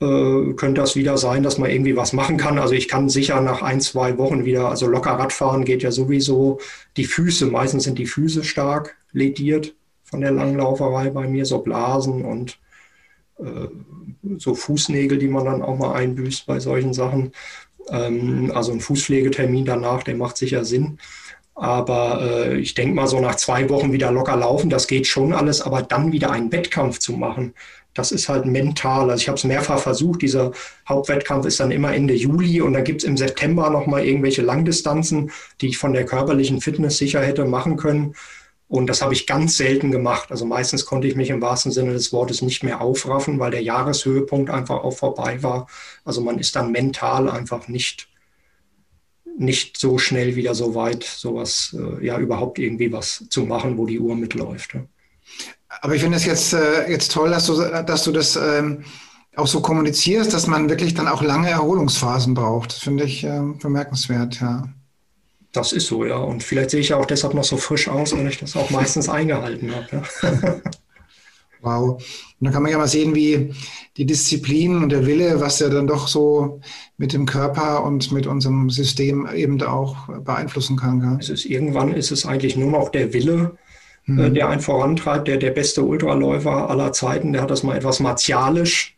äh, 0.00 0.52
könnte 0.54 0.80
das 0.80 0.96
wieder 0.96 1.16
sein, 1.16 1.42
dass 1.42 1.58
man 1.58 1.70
irgendwie 1.70 1.96
was 1.96 2.12
machen 2.12 2.36
kann. 2.36 2.58
Also 2.58 2.74
ich 2.74 2.88
kann 2.88 3.08
sicher 3.08 3.40
nach 3.40 3.62
ein, 3.62 3.80
zwei 3.80 4.18
Wochen 4.18 4.44
wieder, 4.44 4.68
also 4.68 4.86
locker 4.86 5.12
Radfahren 5.12 5.64
geht 5.64 5.82
ja 5.82 5.90
sowieso. 5.90 6.60
Die 6.96 7.04
Füße, 7.06 7.46
meistens 7.46 7.84
sind 7.84 7.98
die 7.98 8.06
Füße 8.06 8.44
stark 8.44 8.96
lediert 9.12 9.74
von 10.04 10.20
der 10.20 10.32
Langlauferei 10.32 11.10
bei 11.10 11.26
mir, 11.26 11.46
so 11.46 11.58
Blasen 11.58 12.24
und 12.24 12.58
äh, 13.38 13.68
so 14.38 14.54
Fußnägel, 14.54 15.18
die 15.18 15.28
man 15.28 15.44
dann 15.44 15.62
auch 15.62 15.78
mal 15.78 15.94
einbüßt 15.94 16.46
bei 16.46 16.60
solchen 16.60 16.92
Sachen. 16.92 17.32
Ähm, 17.88 18.52
also 18.54 18.72
ein 18.72 18.80
Fußpflegetermin 18.80 19.64
danach, 19.64 20.02
der 20.02 20.16
macht 20.16 20.36
sicher 20.36 20.64
Sinn. 20.64 20.98
Aber 21.56 22.20
äh, 22.22 22.58
ich 22.58 22.74
denke 22.74 22.94
mal, 22.94 23.06
so 23.06 23.18
nach 23.18 23.36
zwei 23.36 23.68
Wochen 23.70 23.92
wieder 23.92 24.12
locker 24.12 24.36
laufen, 24.36 24.70
das 24.70 24.86
geht 24.86 25.06
schon 25.06 25.32
alles, 25.32 25.62
aber 25.62 25.82
dann 25.82 26.12
wieder 26.12 26.30
einen 26.30 26.52
Wettkampf 26.52 26.98
zu 26.98 27.14
machen, 27.14 27.54
das 27.96 28.12
ist 28.12 28.28
halt 28.28 28.44
mental. 28.44 29.10
Also 29.10 29.22
ich 29.22 29.28
habe 29.28 29.38
es 29.38 29.44
mehrfach 29.44 29.78
versucht. 29.78 30.22
Dieser 30.22 30.52
Hauptwettkampf 30.88 31.46
ist 31.46 31.60
dann 31.60 31.70
immer 31.70 31.94
Ende 31.94 32.14
Juli 32.14 32.60
und 32.60 32.74
dann 32.74 32.84
gibt 32.84 33.02
es 33.02 33.08
im 33.08 33.16
September 33.16 33.70
nochmal 33.70 34.04
irgendwelche 34.04 34.42
Langdistanzen, 34.42 35.30
die 35.60 35.68
ich 35.68 35.78
von 35.78 35.94
der 35.94 36.04
körperlichen 36.04 36.60
Fitness 36.60 36.98
sicher 36.98 37.22
hätte 37.22 37.46
machen 37.46 37.76
können. 37.76 38.14
Und 38.68 38.88
das 38.88 39.00
habe 39.00 39.14
ich 39.14 39.26
ganz 39.26 39.56
selten 39.56 39.90
gemacht. 39.90 40.30
Also 40.30 40.44
meistens 40.44 40.84
konnte 40.86 41.06
ich 41.06 41.16
mich 41.16 41.30
im 41.30 41.40
wahrsten 41.40 41.72
Sinne 41.72 41.92
des 41.92 42.12
Wortes 42.12 42.42
nicht 42.42 42.64
mehr 42.64 42.80
aufraffen, 42.80 43.38
weil 43.38 43.52
der 43.52 43.62
Jahreshöhepunkt 43.62 44.50
einfach 44.50 44.82
auch 44.82 44.92
vorbei 44.92 45.42
war. 45.42 45.68
Also 46.04 46.20
man 46.20 46.38
ist 46.38 46.56
dann 46.56 46.72
mental 46.72 47.30
einfach 47.30 47.68
nicht 47.68 48.08
nicht 49.38 49.76
so 49.76 49.98
schnell 49.98 50.36
wieder 50.36 50.54
so 50.54 50.74
weit, 50.74 51.04
sowas, 51.04 51.76
äh, 51.78 52.04
ja, 52.04 52.18
überhaupt 52.18 52.58
irgendwie 52.58 52.92
was 52.92 53.24
zu 53.28 53.44
machen, 53.44 53.76
wo 53.78 53.86
die 53.86 54.00
Uhr 54.00 54.16
mitläuft. 54.16 54.74
Ja. 54.74 54.84
Aber 55.82 55.94
ich 55.94 56.02
finde 56.02 56.16
es 56.16 56.24
jetzt, 56.24 56.52
äh, 56.52 56.90
jetzt 56.90 57.12
toll, 57.12 57.30
dass 57.30 57.46
du, 57.46 57.54
dass 57.54 58.04
du 58.04 58.12
das 58.12 58.36
ähm, 58.36 58.84
auch 59.36 59.46
so 59.46 59.60
kommunizierst, 59.60 60.32
dass 60.32 60.46
man 60.46 60.68
wirklich 60.68 60.94
dann 60.94 61.08
auch 61.08 61.22
lange 61.22 61.50
Erholungsphasen 61.50 62.34
braucht. 62.34 62.72
Das 62.72 62.78
finde 62.78 63.04
ich 63.04 63.24
äh, 63.24 63.40
bemerkenswert, 63.60 64.40
ja. 64.40 64.68
Das 65.52 65.72
ist 65.72 65.86
so, 65.86 66.04
ja. 66.04 66.16
Und 66.16 66.42
vielleicht 66.42 66.70
sehe 66.70 66.80
ich 66.80 66.90
ja 66.90 66.96
auch 66.96 67.06
deshalb 67.06 67.34
noch 67.34 67.44
so 67.44 67.56
frisch 67.56 67.88
aus, 67.88 68.12
weil 68.16 68.28
ich 68.28 68.38
das 68.38 68.56
auch 68.56 68.70
meistens 68.70 69.08
eingehalten 69.08 69.74
habe. 69.74 70.02
Ja. 70.22 70.60
wow. 71.66 72.02
Und 72.38 72.44
dann 72.44 72.52
kann 72.52 72.62
man 72.62 72.72
ja 72.72 72.78
mal 72.78 72.88
sehen, 72.88 73.14
wie 73.14 73.52
die 73.96 74.06
Disziplin 74.06 74.82
und 74.82 74.90
der 74.90 75.06
Wille, 75.06 75.40
was 75.40 75.58
ja 75.58 75.68
dann 75.68 75.86
doch 75.86 76.08
so 76.08 76.60
mit 76.96 77.12
dem 77.12 77.26
Körper 77.26 77.84
und 77.84 78.12
mit 78.12 78.26
unserem 78.26 78.70
System 78.70 79.28
eben 79.34 79.60
auch 79.62 80.08
beeinflussen 80.20 80.76
kann. 80.76 81.00
Gell? 81.00 81.16
Es 81.20 81.28
ist, 81.28 81.44
irgendwann 81.44 81.92
ist 81.92 82.10
es 82.10 82.26
eigentlich 82.26 82.56
nur 82.56 82.70
noch 82.70 82.90
der 82.90 83.12
Wille, 83.12 83.56
äh, 84.06 84.12
mhm. 84.12 84.34
der 84.34 84.48
einen 84.48 84.60
vorantreibt, 84.60 85.28
der 85.28 85.38
der 85.38 85.50
beste 85.50 85.82
Ultraläufer 85.82 86.70
aller 86.70 86.92
Zeiten, 86.92 87.32
der 87.32 87.42
hat 87.42 87.50
das 87.50 87.62
mal 87.62 87.76
etwas 87.76 88.00
martialisch 88.00 88.96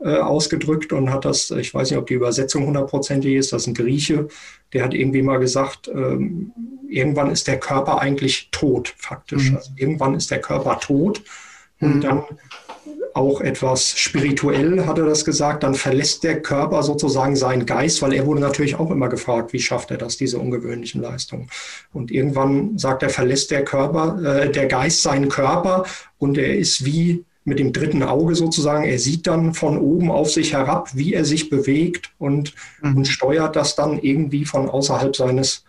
äh, 0.00 0.16
ausgedrückt 0.16 0.92
und 0.92 1.10
hat 1.12 1.26
das, 1.26 1.50
ich 1.50 1.74
weiß 1.74 1.90
nicht, 1.90 1.98
ob 1.98 2.06
die 2.06 2.14
Übersetzung 2.14 2.66
hundertprozentig 2.66 3.34
ist, 3.34 3.52
das 3.52 3.62
ist 3.62 3.68
ein 3.68 3.74
Grieche, 3.74 4.28
der 4.72 4.84
hat 4.84 4.94
irgendwie 4.94 5.22
mal 5.22 5.38
gesagt, 5.38 5.88
ähm, 5.88 6.52
irgendwann 6.88 7.30
ist 7.30 7.46
der 7.46 7.60
Körper 7.60 8.00
eigentlich 8.00 8.48
tot, 8.50 8.94
faktisch. 8.96 9.50
Mhm. 9.50 9.56
Also 9.56 9.70
irgendwann 9.76 10.14
ist 10.14 10.30
der 10.30 10.40
Körper 10.40 10.80
tot 10.80 11.22
und 11.80 11.96
mhm. 11.96 12.00
dann 12.00 12.24
auch 13.14 13.40
etwas 13.40 13.90
spirituell, 13.98 14.86
hat 14.86 14.98
er 14.98 15.06
das 15.06 15.24
gesagt, 15.24 15.62
dann 15.62 15.74
verlässt 15.74 16.22
der 16.22 16.40
Körper 16.40 16.82
sozusagen 16.82 17.36
seinen 17.36 17.66
Geist, 17.66 18.02
weil 18.02 18.12
er 18.12 18.26
wurde 18.26 18.40
natürlich 18.40 18.76
auch 18.76 18.90
immer 18.90 19.08
gefragt, 19.08 19.52
wie 19.52 19.60
schafft 19.60 19.90
er 19.90 19.98
das, 19.98 20.16
diese 20.16 20.38
ungewöhnlichen 20.38 21.00
Leistungen. 21.00 21.48
Und 21.92 22.10
irgendwann 22.10 22.78
sagt 22.78 23.02
er, 23.02 23.10
verlässt 23.10 23.50
der 23.50 23.64
Körper, 23.64 24.42
äh, 24.42 24.50
der 24.50 24.66
Geist 24.66 25.02
seinen 25.02 25.28
Körper 25.28 25.84
und 26.18 26.38
er 26.38 26.56
ist 26.56 26.84
wie 26.84 27.24
mit 27.44 27.58
dem 27.58 27.72
dritten 27.72 28.02
Auge 28.02 28.34
sozusagen, 28.34 28.84
er 28.84 28.98
sieht 28.98 29.26
dann 29.26 29.54
von 29.54 29.78
oben 29.78 30.10
auf 30.10 30.30
sich 30.30 30.52
herab, 30.52 30.90
wie 30.94 31.14
er 31.14 31.24
sich 31.24 31.50
bewegt 31.50 32.12
und, 32.18 32.54
mhm. 32.82 32.98
und 32.98 33.08
steuert 33.08 33.56
das 33.56 33.74
dann 33.74 33.98
irgendwie 33.98 34.44
von 34.44 34.68
außerhalb 34.68 35.16
seines 35.16 35.64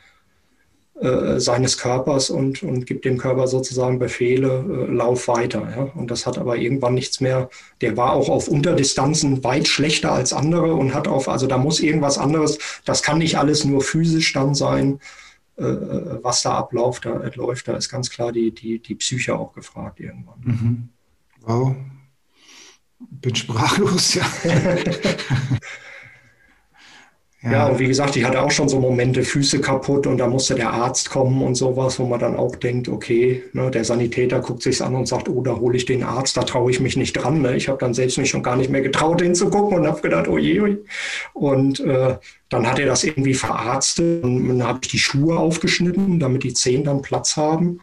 äh, 1.01 1.39
seines 1.39 1.79
Körpers 1.79 2.29
und, 2.29 2.61
und 2.61 2.85
gibt 2.85 3.05
dem 3.05 3.17
Körper 3.17 3.47
sozusagen 3.47 3.97
Befehle, 3.97 4.63
äh, 4.87 4.91
lauf 4.93 5.27
weiter. 5.27 5.67
Ja? 5.75 5.83
Und 5.95 6.11
das 6.11 6.27
hat 6.27 6.37
aber 6.37 6.57
irgendwann 6.57 6.93
nichts 6.93 7.19
mehr. 7.19 7.49
Der 7.81 7.97
war 7.97 8.13
auch 8.13 8.29
auf 8.29 8.47
Unterdistanzen 8.47 9.43
weit 9.43 9.67
schlechter 9.67 10.11
als 10.11 10.31
andere 10.31 10.75
und 10.75 10.93
hat 10.93 11.07
auf, 11.07 11.27
also 11.27 11.47
da 11.47 11.57
muss 11.57 11.79
irgendwas 11.79 12.19
anderes, 12.19 12.59
das 12.85 13.01
kann 13.01 13.17
nicht 13.17 13.39
alles 13.39 13.65
nur 13.65 13.81
physisch 13.81 14.31
dann 14.33 14.53
sein, 14.53 14.99
äh, 15.57 15.63
was 15.63 16.43
da 16.43 16.53
abläuft, 16.53 17.05
da 17.05 17.19
läuft, 17.33 17.67
da 17.67 17.75
ist 17.75 17.89
ganz 17.89 18.11
klar 18.11 18.31
die, 18.31 18.51
die, 18.51 18.77
die 18.77 18.93
Psyche 18.93 19.35
auch 19.35 19.53
gefragt 19.53 19.99
irgendwann. 19.99 20.39
Mhm. 20.43 20.89
Wow. 21.41 21.75
Bin 22.99 23.33
sprachlos, 23.33 24.13
ja. 24.13 24.25
Ja. 27.43 27.51
ja, 27.51 27.67
und 27.69 27.79
wie 27.79 27.87
gesagt, 27.87 28.15
ich 28.15 28.23
hatte 28.23 28.39
auch 28.39 28.51
schon 28.51 28.69
so 28.69 28.79
Momente, 28.79 29.23
Füße 29.23 29.61
kaputt 29.61 30.05
und 30.05 30.19
da 30.19 30.27
musste 30.27 30.53
der 30.53 30.71
Arzt 30.73 31.09
kommen 31.09 31.41
und 31.41 31.55
sowas, 31.55 31.97
wo 31.97 32.05
man 32.05 32.19
dann 32.19 32.35
auch 32.35 32.55
denkt, 32.55 32.87
okay, 32.87 33.41
ne, 33.53 33.71
der 33.71 33.83
Sanitäter 33.83 34.41
guckt 34.41 34.61
sich's 34.61 34.79
an 34.79 34.93
und 34.93 35.07
sagt, 35.07 35.27
oh, 35.27 35.41
da 35.41 35.55
hole 35.55 35.75
ich 35.75 35.85
den 35.85 36.03
Arzt, 36.03 36.37
da 36.37 36.43
traue 36.43 36.69
ich 36.69 36.79
mich 36.79 36.97
nicht 36.97 37.13
dran. 37.13 37.41
Ne? 37.41 37.55
Ich 37.57 37.67
habe 37.67 37.79
dann 37.79 37.95
selbst 37.95 38.19
mich 38.19 38.29
schon 38.29 38.43
gar 38.43 38.57
nicht 38.57 38.69
mehr 38.69 38.81
getraut, 38.81 39.23
hinzugucken 39.23 39.79
und 39.79 39.87
habe 39.87 40.01
gedacht, 40.01 40.27
oh 40.27 40.37
je, 40.37 40.61
oh 40.61 40.67
Und 41.33 41.79
äh, 41.79 42.17
dann 42.49 42.69
hat 42.69 42.77
er 42.77 42.85
das 42.85 43.03
irgendwie 43.03 43.33
verarztet 43.33 44.23
und 44.23 44.47
dann 44.47 44.67
habe 44.67 44.79
ich 44.83 44.91
die 44.91 44.99
Schuhe 44.99 45.37
aufgeschnitten, 45.37 46.19
damit 46.19 46.43
die 46.43 46.53
Zehen 46.53 46.83
dann 46.83 47.01
Platz 47.01 47.37
haben. 47.37 47.79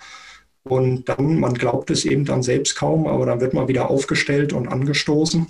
Und 0.62 1.08
dann, 1.08 1.40
man 1.40 1.54
glaubt 1.54 1.90
es 1.90 2.04
eben 2.04 2.24
dann 2.24 2.44
selbst 2.44 2.76
kaum, 2.76 3.08
aber 3.08 3.26
dann 3.26 3.40
wird 3.40 3.54
man 3.54 3.66
wieder 3.66 3.90
aufgestellt 3.90 4.52
und 4.52 4.68
angestoßen 4.68 5.48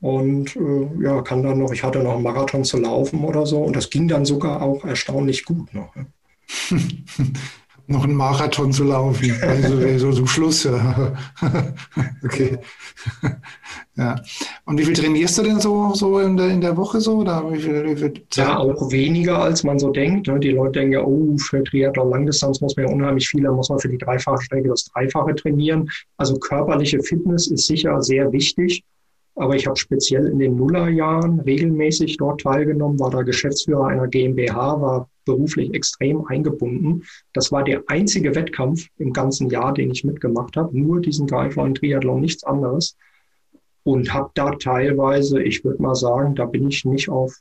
und 0.00 0.56
äh, 0.56 1.02
ja, 1.02 1.22
kann 1.22 1.42
dann 1.42 1.58
noch, 1.58 1.72
ich 1.72 1.82
hatte 1.82 1.98
noch 2.00 2.14
einen 2.14 2.22
Marathon 2.22 2.64
zu 2.64 2.78
laufen 2.78 3.24
oder 3.24 3.46
so 3.46 3.62
und 3.62 3.74
das 3.74 3.90
ging 3.90 4.08
dann 4.08 4.24
sogar 4.24 4.62
auch 4.62 4.84
erstaunlich 4.84 5.44
gut 5.44 5.74
noch. 5.74 5.92
noch 7.88 8.04
einen 8.04 8.14
Marathon 8.14 8.70
zu 8.70 8.84
laufen, 8.84 9.34
also 9.40 9.98
so 9.98 10.12
zum 10.12 10.26
Schluss. 10.26 10.64
Ja. 10.64 11.14
okay. 12.22 12.58
ja. 13.96 14.20
Und 14.66 14.78
wie 14.78 14.84
viel 14.84 14.94
trainierst 14.94 15.38
du 15.38 15.42
denn 15.42 15.58
so, 15.58 15.94
so 15.94 16.18
in, 16.20 16.36
der, 16.36 16.48
in 16.50 16.60
der 16.60 16.76
Woche 16.76 17.00
so? 17.00 17.16
Oder 17.16 17.50
wie 17.50 17.58
viel, 17.58 17.84
wie 17.84 17.96
viel 17.96 18.12
ja, 18.34 18.58
auch 18.58 18.92
weniger, 18.92 19.38
als 19.38 19.64
man 19.64 19.78
so 19.78 19.90
denkt. 19.90 20.26
Ne? 20.26 20.38
Die 20.38 20.50
Leute 20.50 20.80
denken 20.80 20.92
ja, 20.92 21.02
oh, 21.02 21.36
für 21.38 21.64
Triathlon 21.64 22.10
Langdistanz 22.10 22.60
muss 22.60 22.76
man 22.76 22.86
ja 22.86 22.92
unheimlich 22.92 23.26
viel, 23.26 23.42
da 23.42 23.52
muss 23.52 23.70
man 23.70 23.78
für 23.78 23.88
die 23.88 23.98
dreifache 23.98 24.42
Strecke 24.42 24.68
das 24.68 24.84
Dreifache 24.84 25.34
trainieren. 25.34 25.90
Also 26.18 26.36
körperliche 26.36 27.02
Fitness 27.02 27.46
ist 27.46 27.66
sicher 27.66 28.02
sehr 28.02 28.30
wichtig. 28.32 28.84
Aber 29.38 29.54
ich 29.54 29.68
habe 29.68 29.76
speziell 29.76 30.26
in 30.26 30.40
den 30.40 30.56
Nullerjahren 30.56 31.38
regelmäßig 31.38 32.16
dort 32.16 32.40
teilgenommen, 32.40 32.98
war 32.98 33.10
da 33.10 33.22
Geschäftsführer 33.22 33.86
einer 33.86 34.08
GmbH, 34.08 34.80
war 34.80 35.08
beruflich 35.24 35.72
extrem 35.74 36.26
eingebunden. 36.26 37.04
Das 37.32 37.52
war 37.52 37.62
der 37.62 37.84
einzige 37.86 38.34
Wettkampf 38.34 38.88
im 38.98 39.12
ganzen 39.12 39.48
Jahr, 39.48 39.72
den 39.72 39.92
ich 39.92 40.02
mitgemacht 40.02 40.56
habe. 40.56 40.76
Nur 40.76 41.00
diesen 41.00 41.28
Greifwein 41.28 41.74
Triathlon, 41.74 42.20
nichts 42.20 42.42
anderes. 42.42 42.96
Und 43.84 44.12
habe 44.12 44.30
da 44.34 44.50
teilweise, 44.56 45.40
ich 45.40 45.64
würde 45.64 45.80
mal 45.80 45.94
sagen, 45.94 46.34
da 46.34 46.44
bin 46.44 46.66
ich 46.66 46.84
nicht 46.84 47.08
auf, 47.08 47.32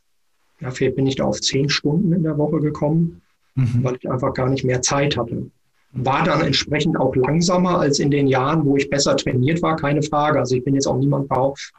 ja, 0.59 0.69
vielleicht 0.69 0.97
bin 0.97 1.07
ich 1.07 1.15
da 1.15 1.23
auf 1.23 1.41
zehn 1.41 1.67
Stunden 1.67 2.13
in 2.13 2.21
der 2.21 2.37
Woche 2.37 2.59
gekommen, 2.59 3.23
mhm. 3.55 3.83
weil 3.83 3.95
ich 3.95 4.09
einfach 4.09 4.35
gar 4.35 4.49
nicht 4.49 4.63
mehr 4.63 4.83
Zeit 4.83 5.17
hatte 5.17 5.49
war 5.93 6.23
dann 6.23 6.41
entsprechend 6.41 6.99
auch 6.99 7.15
langsamer 7.15 7.79
als 7.79 7.99
in 7.99 8.11
den 8.11 8.27
Jahren, 8.27 8.65
wo 8.65 8.77
ich 8.77 8.89
besser 8.89 9.15
trainiert 9.15 9.61
war, 9.61 9.75
keine 9.75 10.03
Frage. 10.03 10.39
Also 10.39 10.55
ich 10.55 10.63
bin 10.63 10.75
jetzt 10.75 10.87
auch 10.87 10.97
niemand, 10.97 11.29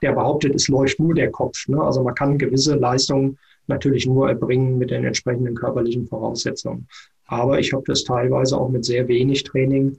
der 0.02 0.12
behauptet, 0.12 0.54
es 0.54 0.68
läuft 0.68 0.98
nur 0.98 1.14
der 1.14 1.30
Kopf. 1.30 1.68
Ne? 1.68 1.80
Also 1.80 2.02
man 2.02 2.14
kann 2.14 2.38
gewisse 2.38 2.74
Leistungen 2.74 3.38
natürlich 3.66 4.06
nur 4.06 4.28
erbringen 4.28 4.78
mit 4.78 4.90
den 4.90 5.04
entsprechenden 5.04 5.54
körperlichen 5.54 6.06
Voraussetzungen. 6.08 6.88
Aber 7.26 7.60
ich 7.60 7.72
habe 7.72 7.84
das 7.86 8.04
teilweise 8.04 8.56
auch 8.56 8.70
mit 8.70 8.84
sehr 8.84 9.06
wenig 9.06 9.44
Training 9.44 9.98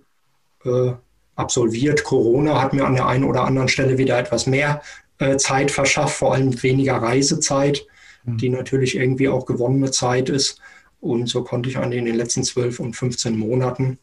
äh, 0.66 0.92
absolviert. 1.36 2.04
Corona 2.04 2.62
hat 2.62 2.74
mir 2.74 2.86
an 2.86 2.96
der 2.96 3.08
einen 3.08 3.24
oder 3.24 3.44
anderen 3.44 3.68
Stelle 3.68 3.98
wieder 3.98 4.18
etwas 4.18 4.48
mehr 4.48 4.82
äh, 5.20 5.38
Zeit 5.38 5.70
verschafft, 5.72 6.16
vor 6.16 6.34
allem 6.34 6.62
weniger 6.62 6.96
Reisezeit, 6.96 7.86
mhm. 8.26 8.38
die 8.38 8.50
natürlich 8.50 8.98
irgendwie 8.98 9.30
auch 9.30 9.46
gewonnene 9.46 9.92
Zeit 9.92 10.30
ist. 10.30 10.60
Und 11.02 11.28
so 11.28 11.44
konnte 11.44 11.70
ich 11.70 11.78
eigentlich 11.78 12.00
in 12.00 12.06
den 12.06 12.16
letzten 12.16 12.44
zwölf 12.44 12.80
und 12.80 12.96
15 12.96 13.38
Monaten, 13.38 14.00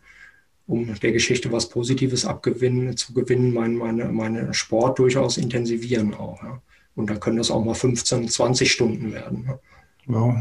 um 0.67 0.95
der 0.99 1.13
Geschichte 1.13 1.53
was 1.53 1.69
Positives 1.69 2.25
abgewinnen, 2.25 2.97
zu 2.97 3.13
gewinnen, 3.13 3.53
meinen 3.53 3.77
meine, 3.77 4.07
meine 4.07 4.53
Sport 4.55 4.99
durchaus 4.99 5.37
intensivieren 5.37 6.15
auch. 6.15 6.43
Ja. 6.43 6.61
Und 6.95 7.11
dann 7.11 7.21
können 7.21 7.37
das 7.37 7.51
auch 7.51 7.65
mal 7.65 7.75
15, 7.75 8.29
20 8.29 8.73
Stunden 8.73 9.13
werden. 9.13 9.45
Ja. 9.47 9.59
Wow, 10.07 10.37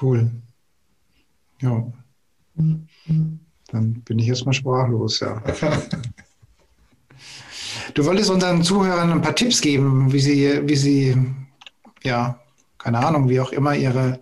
cool. 0.00 0.30
Ja. 1.60 1.92
Dann 2.54 3.94
bin 4.04 4.18
ich 4.18 4.28
erstmal 4.28 4.54
sprachlos, 4.54 5.20
ja. 5.20 5.42
Du 7.94 8.04
wolltest 8.04 8.30
unseren 8.30 8.62
Zuhörern 8.62 9.10
ein 9.12 9.22
paar 9.22 9.34
Tipps 9.34 9.60
geben, 9.60 10.12
wie 10.12 10.20
sie, 10.20 10.60
wie 10.66 10.76
sie 10.76 11.16
ja, 12.02 12.40
keine 12.78 12.98
Ahnung, 13.04 13.28
wie 13.28 13.40
auch 13.40 13.52
immer 13.52 13.74
ihre 13.74 14.20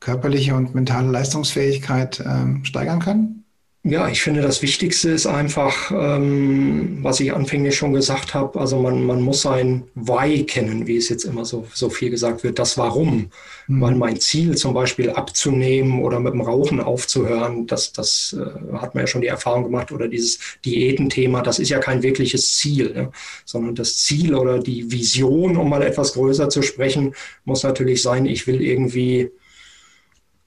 körperliche 0.00 0.54
und 0.54 0.74
mentale 0.74 1.10
Leistungsfähigkeit 1.10 2.22
ähm, 2.26 2.64
steigern 2.64 3.00
kann? 3.00 3.40
Ja, 3.82 4.10
ich 4.10 4.20
finde, 4.20 4.42
das 4.42 4.60
Wichtigste 4.60 5.08
ist 5.08 5.26
einfach, 5.26 5.90
ähm, 5.90 6.98
was 7.00 7.18
ich 7.20 7.32
anfänglich 7.32 7.76
schon 7.76 7.94
gesagt 7.94 8.34
habe, 8.34 8.60
also 8.60 8.78
man, 8.78 9.02
man 9.06 9.22
muss 9.22 9.40
sein 9.40 9.84
Why 9.94 10.44
kennen, 10.44 10.86
wie 10.86 10.98
es 10.98 11.08
jetzt 11.08 11.24
immer 11.24 11.46
so, 11.46 11.66
so 11.72 11.88
viel 11.88 12.10
gesagt 12.10 12.44
wird, 12.44 12.58
das 12.58 12.76
Warum. 12.76 13.30
Mhm. 13.68 13.80
Weil 13.80 13.94
mein 13.94 14.20
Ziel 14.20 14.54
zum 14.54 14.74
Beispiel 14.74 15.08
abzunehmen 15.08 16.02
oder 16.02 16.20
mit 16.20 16.34
dem 16.34 16.42
Rauchen 16.42 16.80
aufzuhören, 16.80 17.66
das, 17.66 17.94
das 17.94 18.36
äh, 18.38 18.76
hat 18.76 18.94
man 18.94 19.04
ja 19.04 19.06
schon 19.06 19.22
die 19.22 19.28
Erfahrung 19.28 19.64
gemacht, 19.64 19.92
oder 19.92 20.08
dieses 20.08 20.40
Diätenthema, 20.62 21.40
das 21.40 21.58
ist 21.58 21.70
ja 21.70 21.78
kein 21.78 22.02
wirkliches 22.02 22.58
Ziel, 22.58 22.92
ne? 22.92 23.10
sondern 23.46 23.74
das 23.74 23.96
Ziel 23.96 24.34
oder 24.34 24.58
die 24.58 24.92
Vision, 24.92 25.56
um 25.56 25.70
mal 25.70 25.82
etwas 25.82 26.12
größer 26.12 26.50
zu 26.50 26.60
sprechen, 26.60 27.14
muss 27.46 27.62
natürlich 27.62 28.02
sein, 28.02 28.26
ich 28.26 28.46
will 28.46 28.60
irgendwie 28.60 29.30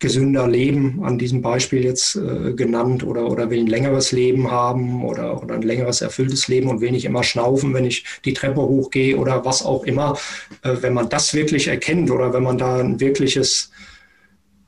gesünder 0.03 0.49
leben, 0.49 0.99
an 1.01 1.17
diesem 1.17 1.41
Beispiel 1.41 1.85
jetzt 1.85 2.17
äh, 2.17 2.51
genannt, 2.53 3.05
oder, 3.05 3.31
oder 3.31 3.49
will 3.49 3.61
ein 3.61 3.67
längeres 3.67 4.11
Leben 4.11 4.51
haben 4.51 5.05
oder, 5.05 5.41
oder 5.41 5.55
ein 5.55 5.61
längeres 5.61 6.01
erfülltes 6.01 6.49
Leben 6.49 6.69
und 6.69 6.81
will 6.81 6.91
nicht 6.91 7.05
immer 7.05 7.23
schnaufen, 7.23 7.73
wenn 7.73 7.85
ich 7.85 8.03
die 8.25 8.33
Treppe 8.33 8.61
hochgehe 8.61 9.15
oder 9.15 9.45
was 9.45 9.63
auch 9.63 9.85
immer. 9.85 10.17
Äh, 10.61 10.75
wenn 10.81 10.93
man 10.93 11.07
das 11.07 11.33
wirklich 11.33 11.69
erkennt 11.69 12.11
oder 12.11 12.33
wenn 12.33 12.43
man 12.43 12.57
da 12.57 12.79
ein 12.79 12.99
wirkliches, 12.99 13.71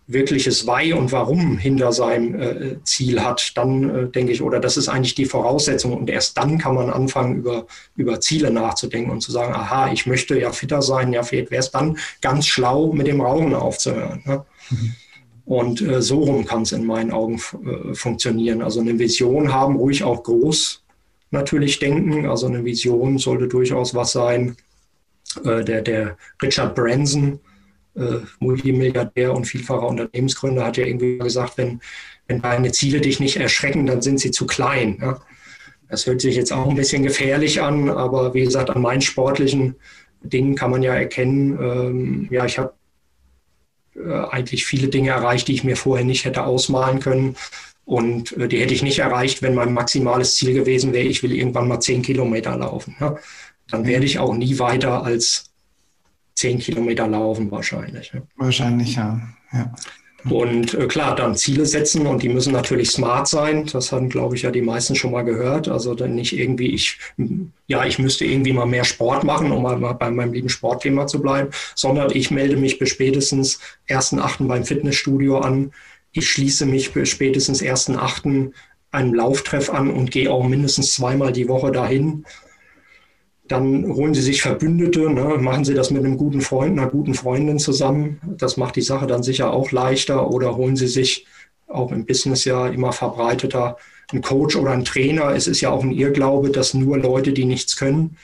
wirkliches 0.07 0.65
Why 0.65 0.93
und 0.93 1.11
Warum 1.11 1.57
hinter 1.57 1.91
seinem 1.91 2.39
äh, 2.39 2.83
Ziel 2.85 3.21
hat, 3.21 3.51
dann 3.57 3.89
äh, 3.89 4.07
denke 4.07 4.31
ich, 4.31 4.41
oder 4.41 4.61
das 4.61 4.77
ist 4.77 4.87
eigentlich 4.87 5.15
die 5.15 5.25
Voraussetzung 5.25 5.97
und 5.97 6.09
erst 6.09 6.37
dann 6.37 6.57
kann 6.59 6.75
man 6.75 6.89
anfangen, 6.89 7.39
über, 7.39 7.67
über 7.97 8.21
Ziele 8.21 8.51
nachzudenken 8.51 9.11
und 9.11 9.19
zu 9.19 9.33
sagen, 9.33 9.53
aha, 9.53 9.91
ich 9.91 10.05
möchte 10.05 10.39
ja 10.39 10.53
fitter 10.53 10.81
sein, 10.81 11.11
ja, 11.11 11.23
vielleicht 11.23 11.51
wäre 11.51 11.59
es 11.59 11.71
dann 11.71 11.97
ganz 12.21 12.47
schlau, 12.47 12.93
mit 12.93 13.07
dem 13.07 13.19
Rauchen 13.19 13.53
aufzuhören. 13.53 14.21
Ne? 14.25 14.45
Mhm. 14.69 14.95
Und 15.45 15.81
äh, 15.81 16.01
so 16.01 16.23
rum 16.23 16.45
kann 16.45 16.63
es 16.63 16.71
in 16.71 16.85
meinen 16.85 17.11
Augen 17.11 17.35
äh, 17.35 17.93
funktionieren. 17.93 18.61
Also 18.61 18.81
eine 18.81 18.97
Vision 18.97 19.53
haben, 19.53 19.75
ruhig 19.75 20.03
auch 20.03 20.23
groß 20.23 20.83
natürlich 21.31 21.79
denken. 21.79 22.25
Also 22.25 22.47
eine 22.47 22.65
Vision 22.65 23.19
sollte 23.19 23.47
durchaus 23.47 23.93
was 23.93 24.11
sein. 24.11 24.57
Äh, 25.43 25.63
der, 25.63 25.81
der 25.81 26.17
Richard 26.41 26.75
Branson, 26.75 27.39
äh, 27.95 28.17
Multimilliardär 28.39 29.33
und 29.33 29.45
vielfacher 29.45 29.87
Unternehmensgründer, 29.87 30.65
hat 30.65 30.77
ja 30.77 30.85
irgendwie 30.85 31.19
gesagt, 31.19 31.57
wenn, 31.57 31.79
wenn 32.27 32.41
deine 32.41 32.71
Ziele 32.71 33.01
dich 33.01 33.19
nicht 33.19 33.37
erschrecken, 33.37 33.85
dann 33.85 34.01
sind 34.01 34.19
sie 34.19 34.31
zu 34.31 34.47
klein. 34.47 34.97
Ja? 34.99 35.21
Das 35.89 36.07
hört 36.07 36.21
sich 36.21 36.35
jetzt 36.35 36.51
auch 36.51 36.67
ein 36.67 36.75
bisschen 36.75 37.03
gefährlich 37.03 37.61
an, 37.61 37.89
aber 37.89 38.33
wie 38.33 38.43
gesagt, 38.43 38.71
an 38.71 38.81
meinen 38.81 39.01
sportlichen 39.01 39.75
Dingen 40.23 40.55
kann 40.55 40.71
man 40.71 40.81
ja 40.81 40.95
erkennen, 40.95 41.59
ähm, 41.61 42.27
ja, 42.31 42.45
ich 42.45 42.57
habe 42.57 42.73
eigentlich 44.29 44.65
viele 44.65 44.87
Dinge 44.87 45.11
erreicht, 45.11 45.47
die 45.47 45.53
ich 45.53 45.63
mir 45.63 45.75
vorher 45.75 46.05
nicht 46.05 46.25
hätte 46.25 46.43
ausmalen 46.43 46.99
können. 46.99 47.35
Und 47.85 48.35
äh, 48.37 48.47
die 48.47 48.59
hätte 48.59 48.73
ich 48.73 48.83
nicht 48.83 48.99
erreicht, 48.99 49.41
wenn 49.41 49.55
mein 49.55 49.73
maximales 49.73 50.35
Ziel 50.35 50.53
gewesen 50.53 50.91
wäre, 50.93 51.05
ich 51.05 51.23
will 51.23 51.31
irgendwann 51.31 51.67
mal 51.67 51.79
zehn 51.79 52.01
Kilometer 52.01 52.57
laufen. 52.57 52.95
Ja? 52.99 53.15
Dann 53.69 53.81
mhm. 53.81 53.87
werde 53.87 54.05
ich 54.05 54.19
auch 54.19 54.33
nie 54.33 54.57
weiter 54.59 55.03
als 55.03 55.51
zehn 56.33 56.59
Kilometer 56.59 57.07
laufen 57.07 57.51
wahrscheinlich. 57.51 58.11
Ja? 58.13 58.21
Wahrscheinlich, 58.35 58.95
ja. 58.95 59.21
ja. 59.53 59.73
Und 60.29 60.73
äh, 60.73 60.87
klar, 60.87 61.15
dann 61.15 61.35
Ziele 61.35 61.65
setzen 61.65 62.07
und 62.07 62.23
die 62.23 62.29
müssen 62.29 62.51
natürlich 62.51 62.89
smart 62.89 63.27
sein. 63.27 63.65
Das 63.71 63.91
haben, 63.91 64.09
glaube 64.09 64.35
ich, 64.35 64.41
ja 64.41 64.51
die 64.51 64.61
meisten 64.61 64.95
schon 64.95 65.11
mal 65.11 65.23
gehört. 65.23 65.67
Also 65.67 65.93
dann 65.93 66.15
nicht 66.15 66.37
irgendwie, 66.37 66.73
ich, 66.73 66.97
ja, 67.67 67.85
ich 67.85 67.99
müsste 67.99 68.25
irgendwie 68.25 68.53
mal 68.53 68.65
mehr 68.65 68.85
Sport 68.85 69.23
machen, 69.23 69.51
um 69.51 69.61
mal 69.61 69.75
bei 69.75 70.09
meinem 70.09 70.33
lieben 70.33 70.49
Sportthema 70.49 71.05
zu 71.05 71.21
bleiben, 71.21 71.51
sondern 71.75 72.11
ich 72.11 72.31
melde 72.31 72.57
mich 72.57 72.79
bis 72.79 72.89
spätestens 72.89 73.59
1.8. 73.87 74.47
beim 74.47 74.63
Fitnessstudio 74.63 75.39
an. 75.39 75.71
Ich 76.11 76.29
schließe 76.29 76.65
mich 76.65 76.91
bis 76.91 77.09
spätestens 77.09 77.61
1.8. 77.61 78.51
einem 78.91 79.13
Lauftreff 79.13 79.69
an 79.69 79.91
und 79.91 80.09
gehe 80.09 80.31
auch 80.31 80.47
mindestens 80.47 80.93
zweimal 80.93 81.33
die 81.33 81.47
Woche 81.47 81.71
dahin 81.71 82.25
dann 83.47 83.93
holen 83.93 84.13
Sie 84.13 84.21
sich 84.21 84.41
Verbündete, 84.41 85.09
ne? 85.09 85.37
machen 85.39 85.65
Sie 85.65 85.73
das 85.73 85.91
mit 85.91 86.03
einem 86.03 86.17
guten 86.17 86.41
Freund, 86.41 86.79
einer 86.79 86.89
guten 86.89 87.13
Freundin 87.13 87.59
zusammen. 87.59 88.19
Das 88.37 88.57
macht 88.57 88.75
die 88.75 88.81
Sache 88.81 89.07
dann 89.07 89.23
sicher 89.23 89.53
auch 89.53 89.71
leichter. 89.71 90.31
Oder 90.31 90.55
holen 90.55 90.75
Sie 90.75 90.87
sich 90.87 91.27
auch 91.67 91.91
im 91.91 92.05
Business 92.05 92.45
ja 92.45 92.67
immer 92.67 92.91
verbreiteter 92.91 93.77
einen 94.11 94.21
Coach 94.21 94.55
oder 94.55 94.71
einen 94.71 94.85
Trainer. 94.85 95.29
Es 95.35 95.47
ist 95.47 95.61
ja 95.61 95.69
auch 95.69 95.83
ein 95.83 95.91
Irrglaube, 95.91 96.49
dass 96.49 96.73
nur 96.73 96.97
Leute, 96.97 97.33
die 97.33 97.45
nichts 97.45 97.75
können, 97.75 98.17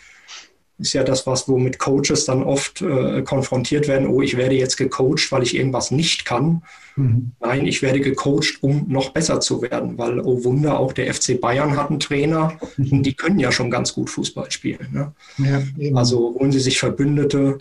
ist 0.81 0.93
ja 0.93 1.03
das, 1.03 1.27
was 1.27 1.47
womit 1.47 1.79
Coaches 1.79 2.25
dann 2.25 2.43
oft 2.43 2.81
äh, 2.81 3.21
konfrontiert 3.21 3.87
werden. 3.87 4.07
Oh, 4.07 4.21
ich 4.21 4.35
werde 4.35 4.55
jetzt 4.55 4.75
gecoacht, 4.77 5.31
weil 5.31 5.43
ich 5.43 5.55
irgendwas 5.55 5.91
nicht 5.91 6.25
kann. 6.25 6.63
Mhm. 6.95 7.31
Nein, 7.39 7.67
ich 7.67 7.81
werde 7.81 8.01
gecoacht, 8.01 8.57
um 8.61 8.85
noch 8.87 9.11
besser 9.11 9.39
zu 9.39 9.61
werden, 9.61 9.97
weil, 9.97 10.19
oh 10.19 10.43
Wunder, 10.43 10.79
auch 10.79 10.93
der 10.93 11.13
FC 11.13 11.39
Bayern 11.39 11.77
hat 11.77 11.89
einen 11.89 11.99
Trainer 11.99 12.57
mhm. 12.77 12.91
und 12.91 13.03
die 13.03 13.13
können 13.13 13.39
ja 13.39 13.51
schon 13.51 13.71
ganz 13.71 13.93
gut 13.93 14.09
Fußball 14.09 14.51
spielen. 14.51 14.87
Ne? 14.91 15.13
Ja, 15.37 15.61
also 15.95 16.35
holen 16.37 16.51
Sie 16.51 16.59
sich 16.59 16.79
Verbündete, 16.79 17.57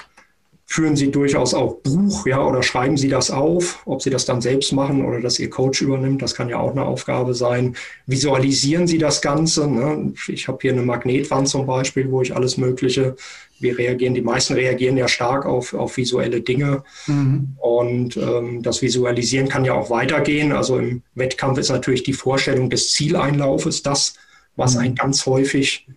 führen 0.71 0.95
Sie 0.95 1.11
durchaus 1.11 1.53
auch 1.53 1.79
Buch, 1.83 2.27
ja, 2.27 2.47
oder 2.47 2.63
schreiben 2.63 2.97
Sie 2.97 3.09
das 3.09 3.33
auf, 3.33 3.83
ob 3.87 4.03
Sie 4.03 4.09
das 4.09 4.25
dann 4.25 4.41
selbst 4.41 4.73
machen 4.73 5.05
oder 5.05 5.21
dass 5.21 5.41
Ihr 5.41 5.51
Coach 5.51 5.83
übernimmt, 5.83 6.23
das 6.23 6.37
kann 6.37 6.49
ja 6.49 6.61
auch 6.61 6.71
eine 6.71 6.85
Aufgabe 6.85 7.35
sein. 7.35 7.75
Visualisieren 8.07 8.87
Sie 8.87 8.99
das 8.99 9.21
Ganze. 9.21 9.67
Ne? 9.69 10.13
Ich 10.29 10.47
habe 10.47 10.59
hier 10.63 10.71
eine 10.71 10.83
Magnetwand 10.83 11.49
zum 11.49 11.67
Beispiel, 11.67 12.09
wo 12.13 12.23
ich 12.23 12.37
alles 12.37 12.57
Mögliche, 12.57 13.17
wir 13.59 13.77
reagieren, 13.77 14.15
die 14.15 14.23
meisten 14.23 14.55
reagieren 14.55 14.97
ja 14.97 15.09
stark 15.09 15.45
auf, 15.45 15.75
auf 15.75 15.97
visuelle 15.97 16.41
Dinge. 16.41 16.85
Mhm. 17.09 17.57
Und 17.57 18.17
ähm, 18.17 18.63
das 18.63 18.81
Visualisieren 18.81 19.49
kann 19.49 19.65
ja 19.65 19.75
auch 19.75 19.91
weitergehen. 19.91 20.53
Also 20.53 20.79
im 20.79 21.03
Wettkampf 21.17 21.59
ist 21.59 21.71
natürlich 21.71 22.05
die 22.05 22.13
Vorstellung 22.13 22.71
des 22.71 22.93
Zieleinlaufes 22.93 23.83
das, 23.83 24.15
was 24.55 24.77
mhm. 24.77 24.81
ein 24.83 24.95
ganz 24.95 25.27
häufig 25.27 25.89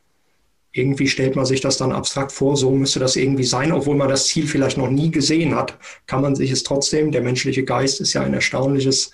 irgendwie 0.73 1.07
stellt 1.07 1.35
man 1.35 1.45
sich 1.45 1.61
das 1.61 1.77
dann 1.77 1.91
abstrakt 1.91 2.31
vor, 2.31 2.57
so 2.57 2.71
müsste 2.71 2.99
das 2.99 3.15
irgendwie 3.15 3.43
sein, 3.43 3.71
obwohl 3.71 3.95
man 3.95 4.09
das 4.09 4.27
Ziel 4.27 4.47
vielleicht 4.47 4.77
noch 4.77 4.89
nie 4.89 5.11
gesehen 5.11 5.55
hat, 5.55 5.77
kann 6.07 6.21
man 6.21 6.35
sich 6.35 6.51
es 6.51 6.63
trotzdem, 6.63 7.11
der 7.11 7.21
menschliche 7.21 7.63
Geist 7.63 8.01
ist 8.01 8.13
ja 8.13 8.23
ein 8.23 8.33
erstaunliches 8.33 9.11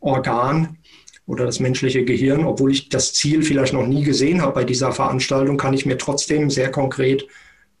Organ 0.00 0.78
oder 1.26 1.44
das 1.44 1.60
menschliche 1.60 2.04
Gehirn, 2.04 2.44
obwohl 2.44 2.72
ich 2.72 2.88
das 2.88 3.12
Ziel 3.12 3.42
vielleicht 3.42 3.74
noch 3.74 3.86
nie 3.86 4.02
gesehen 4.02 4.40
habe 4.40 4.54
bei 4.54 4.64
dieser 4.64 4.92
Veranstaltung, 4.92 5.58
kann 5.58 5.74
ich 5.74 5.84
mir 5.84 5.98
trotzdem 5.98 6.48
sehr 6.50 6.70
konkret 6.70 7.26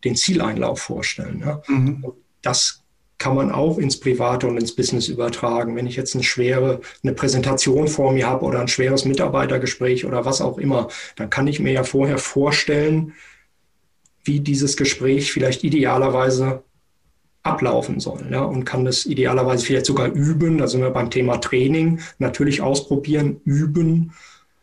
den 0.04 0.16
Zieleinlauf 0.16 0.80
vorstellen. 0.80 1.40
Ja? 1.40 1.62
Mhm. 1.66 2.04
das 2.42 2.83
kann 3.24 3.36
man 3.36 3.50
auch 3.50 3.78
ins 3.78 3.98
Private 3.98 4.46
und 4.46 4.58
ins 4.58 4.76
Business 4.76 5.08
übertragen. 5.08 5.76
Wenn 5.76 5.86
ich 5.86 5.96
jetzt 5.96 6.14
eine 6.14 6.22
schwere, 6.22 6.82
eine 7.02 7.14
Präsentation 7.14 7.88
vor 7.88 8.12
mir 8.12 8.26
habe 8.26 8.44
oder 8.44 8.60
ein 8.60 8.68
schweres 8.68 9.06
Mitarbeitergespräch 9.06 10.04
oder 10.04 10.26
was 10.26 10.42
auch 10.42 10.58
immer, 10.58 10.88
dann 11.16 11.30
kann 11.30 11.46
ich 11.46 11.58
mir 11.58 11.72
ja 11.72 11.84
vorher 11.84 12.18
vorstellen, 12.18 13.14
wie 14.24 14.40
dieses 14.40 14.76
Gespräch 14.76 15.32
vielleicht 15.32 15.64
idealerweise 15.64 16.64
ablaufen 17.42 17.98
soll. 17.98 18.26
Ja, 18.30 18.42
und 18.42 18.66
kann 18.66 18.84
das 18.84 19.06
idealerweise 19.06 19.64
vielleicht 19.64 19.86
sogar 19.86 20.08
üben. 20.12 20.58
Da 20.58 20.68
sind 20.68 20.82
wir 20.82 20.90
beim 20.90 21.08
Thema 21.08 21.38
Training. 21.38 22.00
Natürlich 22.18 22.60
ausprobieren, 22.60 23.40
üben, 23.46 24.12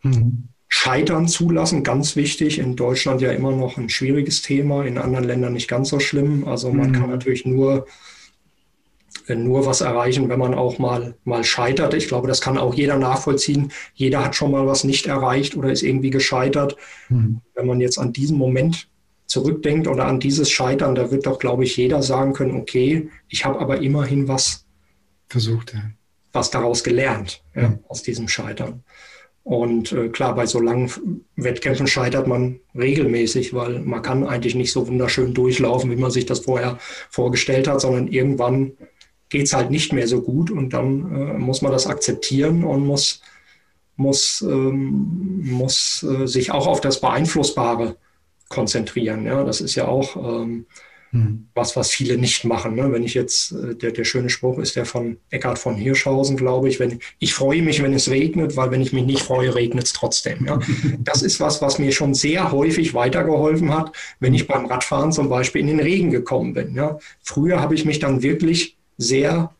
mhm. 0.03 0.49
scheitern 0.67 1.27
zulassen. 1.27 1.81
Ganz 1.81 2.15
wichtig. 2.15 2.59
In 2.59 2.75
Deutschland 2.75 3.21
ja 3.21 3.31
immer 3.31 3.53
noch 3.53 3.79
ein 3.79 3.89
schwieriges 3.89 4.43
Thema, 4.43 4.85
in 4.85 4.99
anderen 4.99 5.25
Ländern 5.25 5.53
nicht 5.53 5.67
ganz 5.67 5.89
so 5.89 5.99
schlimm. 5.99 6.47
Also 6.47 6.71
man 6.71 6.89
mhm. 6.89 6.93
kann 6.93 7.09
natürlich 7.09 7.47
nur 7.47 7.87
nur 9.29 9.65
was 9.65 9.81
erreichen, 9.81 10.29
wenn 10.29 10.39
man 10.39 10.53
auch 10.53 10.79
mal, 10.79 11.15
mal 11.23 11.43
scheitert. 11.43 11.93
Ich 11.93 12.07
glaube, 12.07 12.27
das 12.27 12.41
kann 12.41 12.57
auch 12.57 12.73
jeder 12.73 12.97
nachvollziehen. 12.97 13.71
Jeder 13.93 14.23
hat 14.23 14.35
schon 14.35 14.51
mal 14.51 14.67
was 14.67 14.83
nicht 14.83 15.05
erreicht 15.05 15.55
oder 15.55 15.71
ist 15.71 15.83
irgendwie 15.83 16.09
gescheitert. 16.09 16.75
Mhm. 17.09 17.41
Wenn 17.55 17.67
man 17.67 17.79
jetzt 17.79 17.97
an 17.97 18.13
diesen 18.13 18.37
Moment 18.37 18.87
zurückdenkt 19.25 19.87
oder 19.87 20.05
an 20.05 20.19
dieses 20.19 20.51
Scheitern, 20.51 20.95
da 20.95 21.11
wird 21.11 21.25
doch, 21.25 21.39
glaube 21.39 21.63
ich, 21.63 21.77
jeder 21.77 22.03
sagen 22.03 22.33
können, 22.33 22.55
okay, 22.55 23.09
ich 23.29 23.45
habe 23.45 23.59
aber 23.59 23.79
immerhin 23.79 24.27
was 24.27 24.65
versucht, 25.29 25.73
ja. 25.73 25.83
was 26.33 26.51
daraus 26.51 26.83
gelernt, 26.83 27.43
ja, 27.55 27.69
mhm. 27.69 27.79
aus 27.87 28.03
diesem 28.03 28.27
Scheitern. 28.27 28.83
Und 29.43 29.91
äh, 29.91 30.09
klar, 30.09 30.35
bei 30.35 30.45
so 30.45 30.59
langen 30.59 30.91
Wettkämpfen 31.35 31.87
scheitert 31.87 32.27
man 32.27 32.59
regelmäßig, 32.75 33.53
weil 33.53 33.79
man 33.79 34.01
kann 34.01 34.23
eigentlich 34.23 34.53
nicht 34.53 34.71
so 34.71 34.87
wunderschön 34.87 35.33
durchlaufen, 35.33 35.89
wie 35.89 35.95
man 35.95 36.11
sich 36.11 36.25
das 36.27 36.41
vorher 36.41 36.77
vorgestellt 37.09 37.67
hat, 37.67 37.81
sondern 37.81 38.07
irgendwann 38.07 38.73
geht 39.31 39.47
es 39.47 39.53
halt 39.53 39.71
nicht 39.71 39.93
mehr 39.93 40.07
so 40.07 40.21
gut 40.21 40.51
und 40.51 40.69
dann 40.69 41.11
äh, 41.15 41.33
muss 41.39 41.63
man 41.63 41.71
das 41.71 41.87
akzeptieren 41.87 42.63
und 42.63 42.85
muss, 42.85 43.21
muss, 43.95 44.41
ähm, 44.41 45.41
muss 45.43 46.03
äh, 46.03 46.27
sich 46.27 46.51
auch 46.51 46.67
auf 46.67 46.81
das 46.81 47.01
Beeinflussbare 47.01 47.95
konzentrieren. 48.49 49.25
Ja? 49.25 49.43
Das 49.43 49.61
ist 49.61 49.73
ja 49.73 49.87
auch, 49.87 50.15
ähm, 50.17 50.67
Hm. 51.11 51.47
Was, 51.55 51.75
was 51.75 51.91
viele 51.91 52.17
nicht 52.17 52.45
machen. 52.45 52.75
Ne? 52.75 52.89
Wenn 52.91 53.03
ich 53.03 53.13
jetzt, 53.13 53.51
äh, 53.51 53.75
der, 53.75 53.91
der 53.91 54.05
schöne 54.05 54.29
Spruch 54.29 54.59
ist 54.59 54.77
der 54.77 54.85
von 54.85 55.17
Eckhard 55.29 55.59
von 55.59 55.75
Hirschhausen, 55.75 56.37
glaube 56.37 56.69
ich, 56.69 56.79
wenn 56.79 56.99
ich 57.19 57.33
freue 57.33 57.61
mich, 57.61 57.83
wenn 57.83 57.93
es 57.93 58.09
regnet, 58.09 58.55
weil 58.55 58.71
wenn 58.71 58.81
ich 58.81 58.93
mich 58.93 59.05
nicht 59.05 59.21
freue, 59.21 59.53
regnet 59.53 59.85
es 59.85 59.93
trotzdem. 59.93 60.45
Ja? 60.45 60.59
Das 60.99 61.21
ist 61.21 61.39
was, 61.39 61.61
was 61.61 61.79
mir 61.79 61.91
schon 61.91 62.13
sehr 62.13 62.51
häufig 62.51 62.93
weitergeholfen 62.93 63.75
hat, 63.75 63.91
wenn 64.19 64.33
ich 64.33 64.47
beim 64.47 64.65
Radfahren 64.65 65.11
zum 65.11 65.27
Beispiel 65.27 65.61
in 65.61 65.67
den 65.67 65.79
Regen 65.81 66.11
gekommen 66.11 66.53
bin. 66.53 66.75
Ja? 66.75 66.97
Früher 67.21 67.59
habe 67.59 67.75
ich 67.75 67.83
mich 67.83 67.99
dann 67.99 68.21
wirklich 68.21 68.77
sehr 69.01 69.51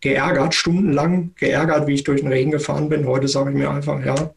geärgert, 0.00 0.54
stundenlang 0.54 1.32
geärgert, 1.36 1.86
wie 1.86 1.94
ich 1.94 2.04
durch 2.04 2.20
den 2.20 2.30
Regen 2.30 2.50
gefahren 2.50 2.88
bin. 2.88 3.06
Heute 3.06 3.28
sage 3.28 3.50
ich 3.50 3.56
mir 3.56 3.70
einfach, 3.70 4.04
ja, 4.04 4.34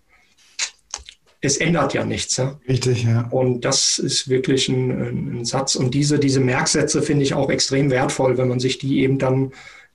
es 1.42 1.58
ändert 1.58 1.94
ja 1.94 2.04
nichts. 2.04 2.38
Ja? 2.38 2.60
Richtig, 2.68 3.04
ja. 3.04 3.28
Und 3.30 3.64
das 3.66 3.98
ist 3.98 4.30
wirklich 4.30 4.68
ein, 4.70 5.40
ein 5.40 5.46
Satz. 5.46 5.76
Und 5.76 5.94
diese, 5.94 6.20
diese 6.20 6.40
Merksätze 6.40 7.02
finde 7.02 7.24
ich 7.24 7.34
auch 7.34 7.50
extrem 7.50 7.90
wertvoll, 7.92 8.38
wenn 8.38 8.50
man 8.50 8.60
sich 8.60 8.78
die 8.78 9.00
eben 9.00 9.20
dann, 9.20 9.52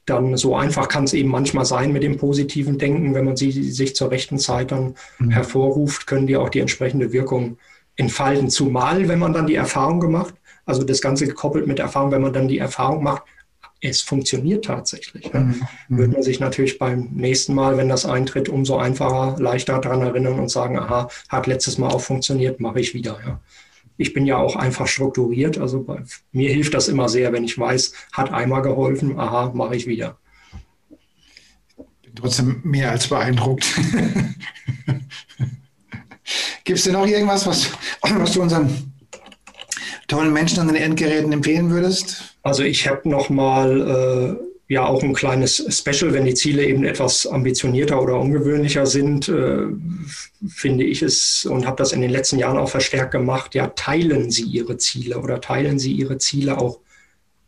dann 0.07 0.37
so 0.37 0.57
einfach 0.57 0.89
kann 0.89 1.05
es 1.05 1.13
eben 1.13 1.29
manchmal 1.29 1.65
sein 1.65 1.93
mit 1.93 2.03
dem 2.03 2.17
positiven 2.17 2.79
Denken, 2.79 3.15
wenn 3.15 3.25
man 3.25 3.37
sie 3.37 3.51
sich 3.51 3.95
zur 3.95 4.11
rechten 4.11 4.39
Zeit 4.39 4.73
dann 4.73 4.95
mhm. 5.19 5.31
hervorruft, 5.31 6.07
können 6.07 6.27
die 6.27 6.37
auch 6.37 6.49
die 6.49 6.61
entsprechende 6.61 7.13
Wirkung 7.13 7.59
entfalten. 7.97 8.49
Zumal, 8.49 9.09
wenn 9.09 9.19
man 9.19 9.33
dann 9.33 9.47
die 9.47 9.55
Erfahrung 9.55 10.01
gemacht, 10.01 10.35
also 10.67 10.83
das 10.83 11.03
Ganze 11.03 11.27
gekoppelt 11.27 11.67
mit 11.67 11.79
Erfahrung, 11.79 12.11
wenn 12.11 12.23
man 12.23 12.33
dann 12.33 12.49
die 12.49 12.59
Erfahrung 12.59 13.03
macht, 13.03 13.23
es 13.85 14.01
funktioniert 14.01 14.65
tatsächlich. 14.65 15.31
Ja. 15.33 15.41
Mhm. 15.41 15.61
Wird 15.89 16.13
man 16.13 16.23
sich 16.23 16.41
natürlich 16.41 16.79
beim 16.79 17.11
nächsten 17.13 17.55
Mal, 17.55 17.77
wenn 17.77 17.89
das 17.89 18.07
eintritt, 18.07 18.49
umso 18.49 18.77
einfacher, 18.77 19.37
leichter 19.39 19.79
daran 19.79 20.01
erinnern 20.03 20.39
und 20.39 20.51
sagen, 20.51 20.79
aha, 20.79 21.09
hat 21.29 21.47
letztes 21.47 21.79
Mal 21.79 21.89
auch 21.89 22.01
funktioniert, 22.01 22.61
mache 22.61 22.81
ich 22.81 22.95
wieder. 22.95 23.19
Ja. 23.25 23.41
Ich 23.97 24.13
bin 24.13 24.27
ja 24.27 24.39
auch 24.39 24.57
einfach 24.57 24.89
strukturiert, 24.89 25.59
also 25.59 25.83
bei, 25.83 26.03
mir 26.33 26.51
hilft 26.51 26.75
das 26.75 26.89
immer 26.89 27.09
sehr, 27.09 27.33
wenn 27.33 27.45
ich 27.45 27.57
weiß, 27.59 27.93
hat 28.13 28.33
einmal 28.33 28.63
geholfen, 28.63 29.19
aha, 29.19 29.53
mache 29.55 29.77
ich 29.77 29.87
wieder. 29.87 30.19
Bin 32.03 32.15
trotzdem 32.15 32.61
mehr 32.65 32.91
als 32.91 33.07
beeindruckt. 33.07 33.67
Gibt 36.65 36.79
es 36.79 36.85
denn 36.85 36.95
noch 36.95 37.07
irgendwas, 37.07 37.47
was, 37.47 37.71
was 38.01 38.33
du 38.33 38.41
unseren 38.41 38.94
tollen 40.09 40.33
Menschen 40.33 40.61
an 40.61 40.69
den 40.69 40.77
Endgeräten 40.77 41.33
empfehlen 41.33 41.71
würdest? 41.71 42.37
Also 42.43 42.63
ich 42.63 42.89
habe 42.89 43.09
noch 43.09 43.31
mal 43.31 44.39
äh, 44.41 44.73
ja 44.73 44.87
auch 44.87 45.03
ein 45.03 45.15
kleines 45.15 45.65
Special, 45.69 46.13
wenn 46.13 46.25
die 46.25 46.35
Ziele 46.35 46.65
eben 46.65 46.85
etwas 46.85 47.27
ambitionierter 47.27 48.01
oder 48.01 48.19
ungewöhnlicher 48.19 48.87
sind, 48.87 49.29
äh, 49.29 49.67
finde 50.49 50.85
ich 50.85 51.03
es 51.03 51.45
und 51.47 51.67
habe 51.67 51.77
das 51.77 51.93
in 51.93 52.01
den 52.01 52.11
letzten 52.11 52.39
Jahren 52.39 52.59
auch 52.59 52.69
verstärkt 52.69 53.13
gemacht. 53.13 53.55
Ja, 53.55 53.69
teilen 53.69 54.31
Sie 54.31 54.45
Ihre 54.45 54.79
Ziele 54.79 55.19
oder 55.19 55.41
teilen 55.41 55.79
Sie 55.79 55.93
Ihre 55.93 56.19
Ziele 56.19 56.59
auch 56.59 56.81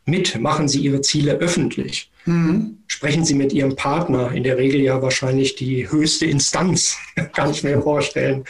mit, 0.04 0.38
machen 0.38 0.68
Sie 0.68 0.80
Ihre 0.80 1.00
Ziele 1.00 1.32
öffentlich. 1.32 2.10
Mhm. 2.26 2.78
Sprechen 2.86 3.24
Sie 3.24 3.34
mit 3.34 3.52
Ihrem 3.52 3.76
Partner, 3.76 4.32
in 4.32 4.44
der 4.44 4.56
Regel 4.56 4.80
ja 4.80 5.02
wahrscheinlich 5.02 5.56
die 5.56 5.90
höchste 5.90 6.26
Instanz, 6.26 6.96
kann 7.32 7.50
ich 7.50 7.64
mir 7.64 7.80
vorstellen. 7.82 8.44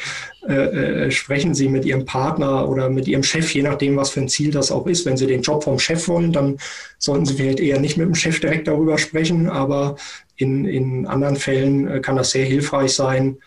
Äh, 0.48 1.06
äh, 1.06 1.10
sprechen 1.10 1.54
Sie 1.54 1.68
mit 1.68 1.84
Ihrem 1.84 2.04
Partner 2.04 2.68
oder 2.68 2.88
mit 2.88 3.08
Ihrem 3.08 3.22
Chef, 3.22 3.52
je 3.52 3.62
nachdem, 3.62 3.96
was 3.96 4.10
für 4.10 4.20
ein 4.20 4.28
Ziel 4.28 4.50
das 4.50 4.70
auch 4.70 4.86
ist. 4.86 5.04
Wenn 5.04 5.16
Sie 5.16 5.26
den 5.26 5.42
Job 5.42 5.64
vom 5.64 5.78
Chef 5.78 6.06
wollen, 6.08 6.32
dann 6.32 6.58
sollten 6.98 7.26
Sie 7.26 7.34
vielleicht 7.34 7.60
eher 7.60 7.80
nicht 7.80 7.96
mit 7.96 8.06
dem 8.06 8.14
Chef 8.14 8.38
direkt 8.38 8.68
darüber 8.68 8.96
sprechen, 8.98 9.48
aber 9.48 9.96
in, 10.36 10.64
in 10.64 11.06
anderen 11.06 11.36
Fällen 11.36 11.88
äh, 11.88 12.00
kann 12.00 12.16
das 12.16 12.30
sehr 12.30 12.44
hilfreich 12.44 12.92
sein, 12.92 13.38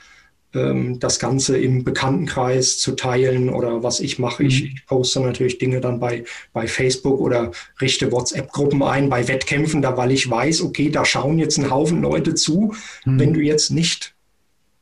ähm, 0.53 0.99
das 0.99 1.19
Ganze 1.19 1.57
im 1.57 1.83
Bekanntenkreis 1.83 2.79
zu 2.79 2.93
teilen 2.93 3.49
oder 3.49 3.81
was 3.83 3.99
ich 4.01 4.19
mache. 4.19 4.43
Mhm. 4.43 4.49
Ich, 4.49 4.65
ich, 4.65 4.85
poste 4.85 5.21
natürlich 5.21 5.57
Dinge 5.57 5.79
dann 5.79 5.99
bei, 5.99 6.25
bei 6.51 6.67
Facebook 6.67 7.21
oder 7.21 7.51
richte 7.79 8.11
WhatsApp-Gruppen 8.11 8.83
ein 8.83 9.09
bei 9.09 9.27
Wettkämpfen, 9.27 9.81
da 9.81 9.95
weil 9.95 10.11
ich 10.11 10.29
weiß, 10.29 10.63
okay, 10.63 10.89
da 10.89 11.05
schauen 11.05 11.39
jetzt 11.39 11.57
ein 11.57 11.69
Haufen 11.69 12.01
Leute 12.01 12.35
zu. 12.35 12.73
Mhm. 13.05 13.19
Wenn 13.19 13.33
du 13.33 13.39
jetzt 13.39 13.69
nicht 13.69 14.15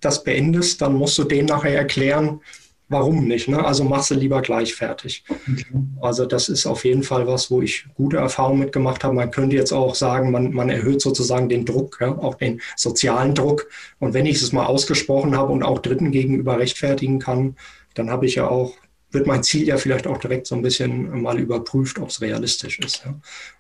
das 0.02 0.24
beendest, 0.24 0.82
dann 0.82 0.96
musst 0.96 1.18
du 1.18 1.24
denen 1.24 1.48
nachher 1.48 1.76
erklären, 1.76 2.42
warum 2.90 3.28
nicht. 3.28 3.48
Ne? 3.48 3.64
Also 3.64 3.84
machst 3.84 4.12
du 4.12 4.16
lieber 4.16 4.42
gleich 4.42 4.74
fertig. 4.74 5.24
Okay. 5.30 5.66
Also 6.02 6.26
das 6.26 6.50
ist 6.50 6.66
auf 6.66 6.86
jeden 6.86 7.04
Fall 7.04 7.28
was, 7.28 7.52
wo 7.52 7.62
ich 7.62 7.86
gute 7.96 8.18
Erfahrungen 8.18 8.60
mitgemacht 8.60 9.04
habe. 9.04 9.16
Man 9.16 9.32
könnte 9.32 9.56
jetzt 9.56 9.74
auch 9.74 9.96
sagen, 9.96 10.32
man, 10.32 10.54
man 10.54 10.70
erhöht 10.70 11.02
sozusagen 11.02 11.50
den 11.50 11.66
Druck, 11.66 11.98
ja? 12.00 12.18
auch 12.18 12.36
den 12.36 12.62
sozialen 12.76 13.36
Druck. 13.36 13.68
Und 14.00 14.14
wenn 14.14 14.26
ich 14.26 14.42
es 14.42 14.52
mal 14.54 14.66
ausgesprochen 14.66 15.36
habe 15.36 15.52
und 15.52 15.64
auch 15.64 15.80
Dritten 15.80 16.12
gegenüber 16.12 16.60
rechtfertigen 16.60 17.20
kann, 17.20 17.56
dann 17.94 18.10
habe 18.10 18.26
ich 18.26 18.36
ja 18.36 18.48
auch, 18.48 18.74
wird 19.12 19.28
mein 19.28 19.44
Ziel 19.44 19.68
ja 19.68 19.78
vielleicht 19.78 20.08
auch 20.08 20.18
direkt 20.18 20.48
so 20.48 20.56
ein 20.56 20.62
bisschen 20.62 21.22
mal 21.22 21.40
überprüft, 21.40 22.00
ob 22.00 22.10
es 22.10 22.22
realistisch 22.22 22.80
ist. 22.80 23.04
Ja? 23.06 23.16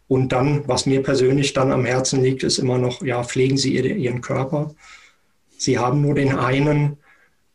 Und 0.07 0.31
dann, 0.31 0.65
was 0.67 0.85
mir 0.85 1.03
persönlich 1.03 1.53
dann 1.53 1.71
am 1.71 1.85
Herzen 1.85 2.23
liegt, 2.23 2.43
ist 2.43 2.59
immer 2.59 2.77
noch, 2.77 3.01
ja, 3.01 3.23
pflegen 3.23 3.57
Sie 3.57 3.77
Ihren 3.77 4.21
Körper. 4.21 4.73
Sie 5.57 5.77
haben 5.77 6.01
nur 6.01 6.15
den 6.15 6.35
einen 6.35 6.97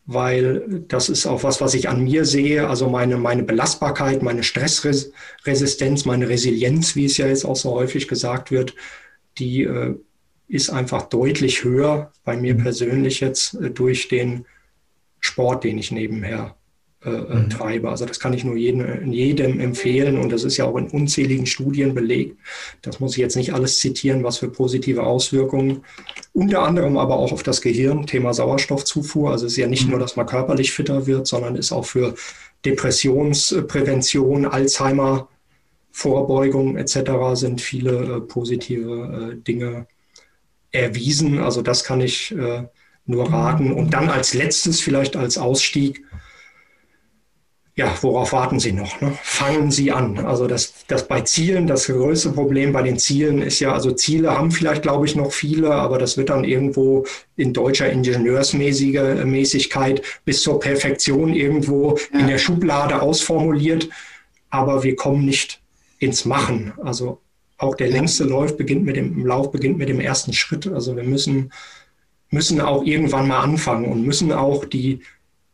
weil 0.05 0.85
das 0.88 1.09
ist 1.09 1.27
auch 1.27 1.45
was, 1.45 1.61
was 1.61 1.75
ich 1.75 1.88
an 1.88 2.03
mir 2.03 2.25
sehe. 2.25 2.69
Also 2.69 2.88
meine, 2.88 3.17
meine 3.17 3.43
Belastbarkeit, 3.45 4.23
meine 4.23 4.43
Stressresistenz, 4.43 6.05
meine 6.05 6.29
Resilienz, 6.29 6.97
wie 6.97 7.05
es 7.05 7.17
ja 7.17 7.27
jetzt 7.27 7.45
auch 7.45 7.57
so 7.57 7.73
häufig 7.73 8.09
gesagt 8.09 8.51
wird, 8.51 8.75
die 9.38 9.62
äh, 9.62 9.95
ist 10.49 10.71
einfach 10.71 11.03
deutlich 11.03 11.65
höher 11.65 12.12
bei 12.25 12.37
mir 12.37 12.55
mhm. 12.55 12.62
persönlich 12.62 13.21
jetzt 13.21 13.55
äh, 13.55 13.71
durch 13.71 14.09
den 14.09 14.45
Sport, 15.21 15.65
den 15.65 15.79
ich 15.79 15.93
nebenher 15.93 16.57
äh, 17.05 17.11
äh, 17.11 17.35
mhm. 17.35 17.51
treibe. 17.51 17.91
Also 17.91 18.07
das 18.07 18.21
kann 18.21 18.33
ich 18.33 18.45
nur 18.45 18.57
jedem, 18.57 19.11
jedem 19.11 19.59
empfehlen 19.59 20.19
und 20.19 20.31
das 20.31 20.45
ist 20.45 20.57
ja 20.57 20.67
auch 20.67 20.77
in 20.77 20.88
unzähligen 20.88 21.47
Studien 21.47 21.95
belegt. 21.95 22.37
Das 22.83 23.01
muss 23.01 23.12
ich 23.12 23.19
jetzt 23.19 23.35
nicht 23.35 23.53
alles 23.55 23.81
zitieren, 23.81 24.23
was 24.23 24.38
für 24.38 24.49
positive 24.49 25.03
Auswirkungen, 25.03 25.83
unter 26.33 26.62
anderem 26.62 26.97
aber 26.97 27.17
auch 27.17 27.33
auf 27.33 27.43
das 27.43 27.61
Gehirn, 27.61 28.07
Thema 28.07 28.33
Sauerstoffzufuhr. 28.33 29.33
Also 29.33 29.47
es 29.47 29.53
ist 29.53 29.59
ja 29.59 29.67
nicht 29.67 29.87
mhm. 29.87 29.91
nur, 29.91 29.99
dass 29.99 30.15
man 30.15 30.27
körperlich 30.27 30.71
fitter 30.71 31.07
wird, 31.09 31.27
sondern 31.27 31.57
ist 31.57 31.73
auch 31.73 31.87
für 31.87 32.15
Depressionsprävention, 32.65 34.47
Alzheimer, 34.47 35.29
Vorbeugung 35.91 36.77
etc. 36.77 36.95
sind 37.35 37.61
viele 37.61 37.91
äh, 37.91 38.21
positive 38.21 39.33
äh, 39.33 39.43
Dinge 39.43 39.88
erwiesen. 40.71 41.41
Also 41.41 41.62
das 41.62 41.83
kann 41.83 42.01
ich 42.01 42.31
äh, 42.31 42.62
nur 43.07 43.29
mhm. 43.29 43.35
raten. 43.35 43.73
Und 43.73 43.93
dann 43.93 44.09
als 44.09 44.35
letztes 44.35 44.81
vielleicht 44.81 45.17
als 45.17 45.37
Ausstieg 45.37 46.05
ja, 47.75 47.91
worauf 48.03 48.35
warten 48.35 48.61
Sie 48.61 48.73
noch? 48.73 49.01
Ne? 49.01 49.17
Fangen 49.23 49.71
Sie 49.71 49.93
an. 49.93 50.19
Also 50.19 50.47
das, 50.47 50.75
das 50.89 51.09
bei 51.09 51.23
Zielen, 51.23 51.67
das 51.67 51.87
größte 51.87 52.33
Problem 52.33 52.71
bei 52.73 52.83
den 52.83 52.99
Zielen 52.99 53.41
ist 53.41 53.61
ja, 53.61 53.73
also 53.73 53.93
Ziele 53.93 54.37
haben 54.37 54.51
vielleicht, 54.51 54.83
glaube 54.83 55.07
ich, 55.07 55.17
noch 55.17 55.33
viele, 55.33 55.73
aber 55.73 55.97
das 55.99 56.19
wird 56.19 56.29
dann 56.29 56.45
irgendwo 56.45 57.07
in 57.37 57.55
deutscher 57.55 57.91
Ingenieursmäßigkeit 57.91 60.03
bis 60.27 60.43
zur 60.43 60.61
Perfektion 60.61 61.33
irgendwo 61.33 61.97
ja. 62.13 62.19
in 62.19 62.27
der 62.27 62.37
Schublade 62.37 63.01
ausformuliert. 63.01 63.89
Aber 64.51 64.83
wir 64.83 64.95
kommen 64.95 65.25
nicht 65.25 65.63
ins 65.99 66.27
Machen. 66.27 66.75
Also 66.83 67.23
auch 67.57 67.75
der 67.75 67.89
längste 67.89 68.25
Lauf 68.25 68.59
beginnt 68.59 68.85
mit 68.85 68.97
dem 68.97 69.25
Lauf 69.25 69.51
beginnt 69.51 69.79
mit 69.79 69.89
dem 69.89 70.01
ersten 70.01 70.35
Schritt. 70.35 70.67
Also 70.67 70.95
wir 70.95 71.05
müssen, 71.05 71.51
müssen 72.29 72.61
auch 72.61 72.85
irgendwann 72.85 73.29
mal 73.29 73.41
anfangen 73.41 73.91
und 73.91 74.05
müssen 74.05 74.31
auch 74.31 74.67
die 74.67 75.01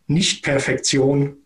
Nicht-Perfektion 0.08 1.36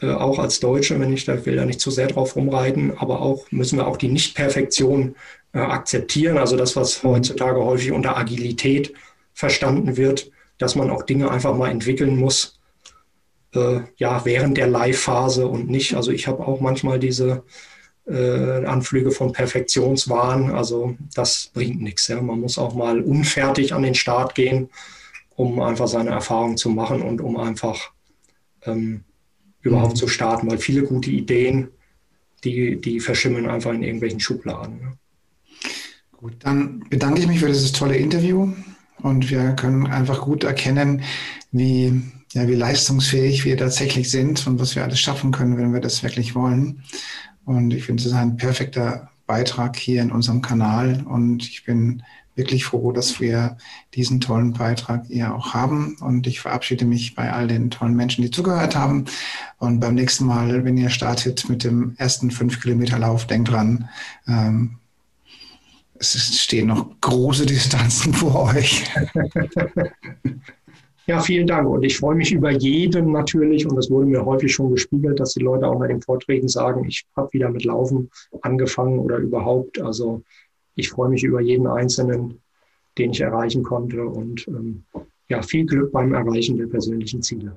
äh, 0.00 0.12
auch 0.12 0.38
als 0.38 0.60
Deutsche, 0.60 0.98
wenn 0.98 1.12
ich 1.12 1.24
da 1.24 1.44
will, 1.44 1.56
da 1.56 1.64
nicht 1.64 1.80
zu 1.80 1.90
sehr 1.90 2.08
drauf 2.08 2.36
rumreiten, 2.36 2.96
aber 2.96 3.20
auch 3.20 3.50
müssen 3.50 3.78
wir 3.78 3.86
auch 3.86 3.96
die 3.96 4.08
Nichtperfektion 4.08 5.14
äh, 5.52 5.58
akzeptieren. 5.58 6.38
Also 6.38 6.56
das, 6.56 6.76
was 6.76 7.02
heutzutage 7.02 7.64
häufig 7.64 7.92
unter 7.92 8.16
Agilität 8.16 8.94
verstanden 9.34 9.96
wird, 9.96 10.30
dass 10.58 10.74
man 10.74 10.90
auch 10.90 11.02
Dinge 11.02 11.30
einfach 11.30 11.54
mal 11.54 11.70
entwickeln 11.70 12.16
muss, 12.16 12.60
äh, 13.54 13.80
ja, 13.96 14.24
während 14.24 14.56
der 14.56 14.68
Live-Phase 14.68 15.46
und 15.46 15.68
nicht. 15.68 15.94
Also 15.94 16.12
ich 16.12 16.26
habe 16.26 16.46
auch 16.46 16.60
manchmal 16.60 16.98
diese 16.98 17.42
äh, 18.06 18.64
Anflüge 18.64 19.10
von 19.10 19.32
Perfektionswahn. 19.32 20.52
Also 20.52 20.96
das 21.14 21.50
bringt 21.52 21.80
nichts. 21.80 22.08
Ja. 22.08 22.20
Man 22.20 22.40
muss 22.40 22.58
auch 22.58 22.74
mal 22.74 23.00
unfertig 23.00 23.74
an 23.74 23.82
den 23.82 23.94
Start 23.94 24.34
gehen, 24.34 24.70
um 25.36 25.60
einfach 25.60 25.88
seine 25.88 26.10
Erfahrung 26.10 26.56
zu 26.56 26.70
machen 26.70 27.02
und 27.02 27.20
um 27.20 27.36
einfach 27.36 27.90
ähm, 28.64 29.04
überhaupt 29.62 29.94
mhm. 29.94 29.98
zu 29.98 30.08
starten, 30.08 30.50
weil 30.50 30.58
viele 30.58 30.82
gute 30.82 31.10
Ideen, 31.10 31.68
die, 32.44 32.80
die 32.80 33.00
verschimmeln 33.00 33.48
einfach 33.48 33.72
in 33.72 33.82
irgendwelchen 33.82 34.20
Schubladen. 34.20 34.80
Ne? 34.80 34.92
Gut, 36.12 36.34
dann 36.40 36.84
bedanke 36.90 37.20
ich 37.20 37.26
mich 37.26 37.40
für 37.40 37.48
dieses 37.48 37.72
tolle 37.72 37.96
Interview 37.96 38.52
und 39.02 39.30
wir 39.30 39.52
können 39.52 39.86
einfach 39.86 40.22
gut 40.22 40.44
erkennen, 40.44 41.02
wie, 41.50 42.02
ja, 42.32 42.46
wie 42.46 42.54
leistungsfähig 42.54 43.44
wir 43.44 43.56
tatsächlich 43.56 44.10
sind 44.10 44.46
und 44.46 44.60
was 44.60 44.76
wir 44.76 44.84
alles 44.84 45.00
schaffen 45.00 45.32
können, 45.32 45.56
wenn 45.56 45.72
wir 45.72 45.80
das 45.80 46.02
wirklich 46.02 46.34
wollen. 46.34 46.82
Und 47.44 47.72
ich 47.72 47.84
finde, 47.84 48.02
es 48.02 48.06
ist 48.06 48.14
ein 48.14 48.36
perfekter 48.36 49.10
Beitrag 49.26 49.76
hier 49.76 50.02
in 50.02 50.12
unserem 50.12 50.42
Kanal 50.42 51.04
und 51.06 51.42
ich 51.48 51.64
bin 51.64 52.02
wirklich 52.40 52.64
froh, 52.64 52.90
dass 52.90 53.20
wir 53.20 53.56
diesen 53.94 54.20
tollen 54.20 54.54
Beitrag 54.54 55.06
hier 55.06 55.34
auch 55.34 55.54
haben. 55.54 55.96
Und 56.00 56.26
ich 56.26 56.40
verabschiede 56.40 56.84
mich 56.84 57.14
bei 57.14 57.32
all 57.32 57.46
den 57.46 57.70
tollen 57.70 57.94
Menschen, 57.94 58.22
die 58.22 58.30
zugehört 58.30 58.74
haben. 58.74 59.04
Und 59.58 59.78
beim 59.78 59.94
nächsten 59.94 60.24
Mal, 60.24 60.64
wenn 60.64 60.76
ihr 60.76 60.90
startet 60.90 61.48
mit 61.48 61.62
dem 61.62 61.94
ersten 61.98 62.30
fünf 62.30 62.60
Kilometer 62.60 62.98
Lauf, 62.98 63.26
denkt 63.26 63.50
dran, 63.50 63.88
ähm, 64.26 64.78
es 65.98 66.40
stehen 66.40 66.68
noch 66.68 66.86
große 67.02 67.44
Distanzen 67.46 68.14
vor 68.14 68.54
euch. 68.54 68.84
Ja, 71.06 71.18
vielen 71.18 71.48
Dank. 71.48 71.68
Und 71.68 71.82
ich 71.82 71.98
freue 71.98 72.14
mich 72.14 72.30
über 72.30 72.52
jeden 72.52 73.10
natürlich, 73.10 73.66
und 73.66 73.74
das 73.74 73.90
wurde 73.90 74.06
mir 74.06 74.24
häufig 74.24 74.52
schon 74.52 74.70
gespiegelt, 74.70 75.18
dass 75.18 75.34
die 75.34 75.42
Leute 75.42 75.66
auch 75.66 75.76
bei 75.76 75.88
den 75.88 76.00
Vorträgen 76.00 76.46
sagen, 76.46 76.84
ich 76.84 77.04
habe 77.16 77.32
wieder 77.32 77.50
mit 77.50 77.64
Laufen 77.64 78.10
angefangen 78.42 79.00
oder 79.00 79.16
überhaupt. 79.16 79.80
Also 79.80 80.22
ich 80.74 80.90
freue 80.90 81.10
mich 81.10 81.24
über 81.24 81.40
jeden 81.40 81.66
Einzelnen, 81.66 82.40
den 82.98 83.10
ich 83.10 83.20
erreichen 83.20 83.62
konnte. 83.62 84.04
Und 84.04 84.46
ähm, 84.48 84.84
ja, 85.28 85.42
viel 85.42 85.66
Glück 85.66 85.92
beim 85.92 86.14
Erreichen 86.14 86.56
der 86.56 86.66
persönlichen 86.66 87.22
Ziele. 87.22 87.56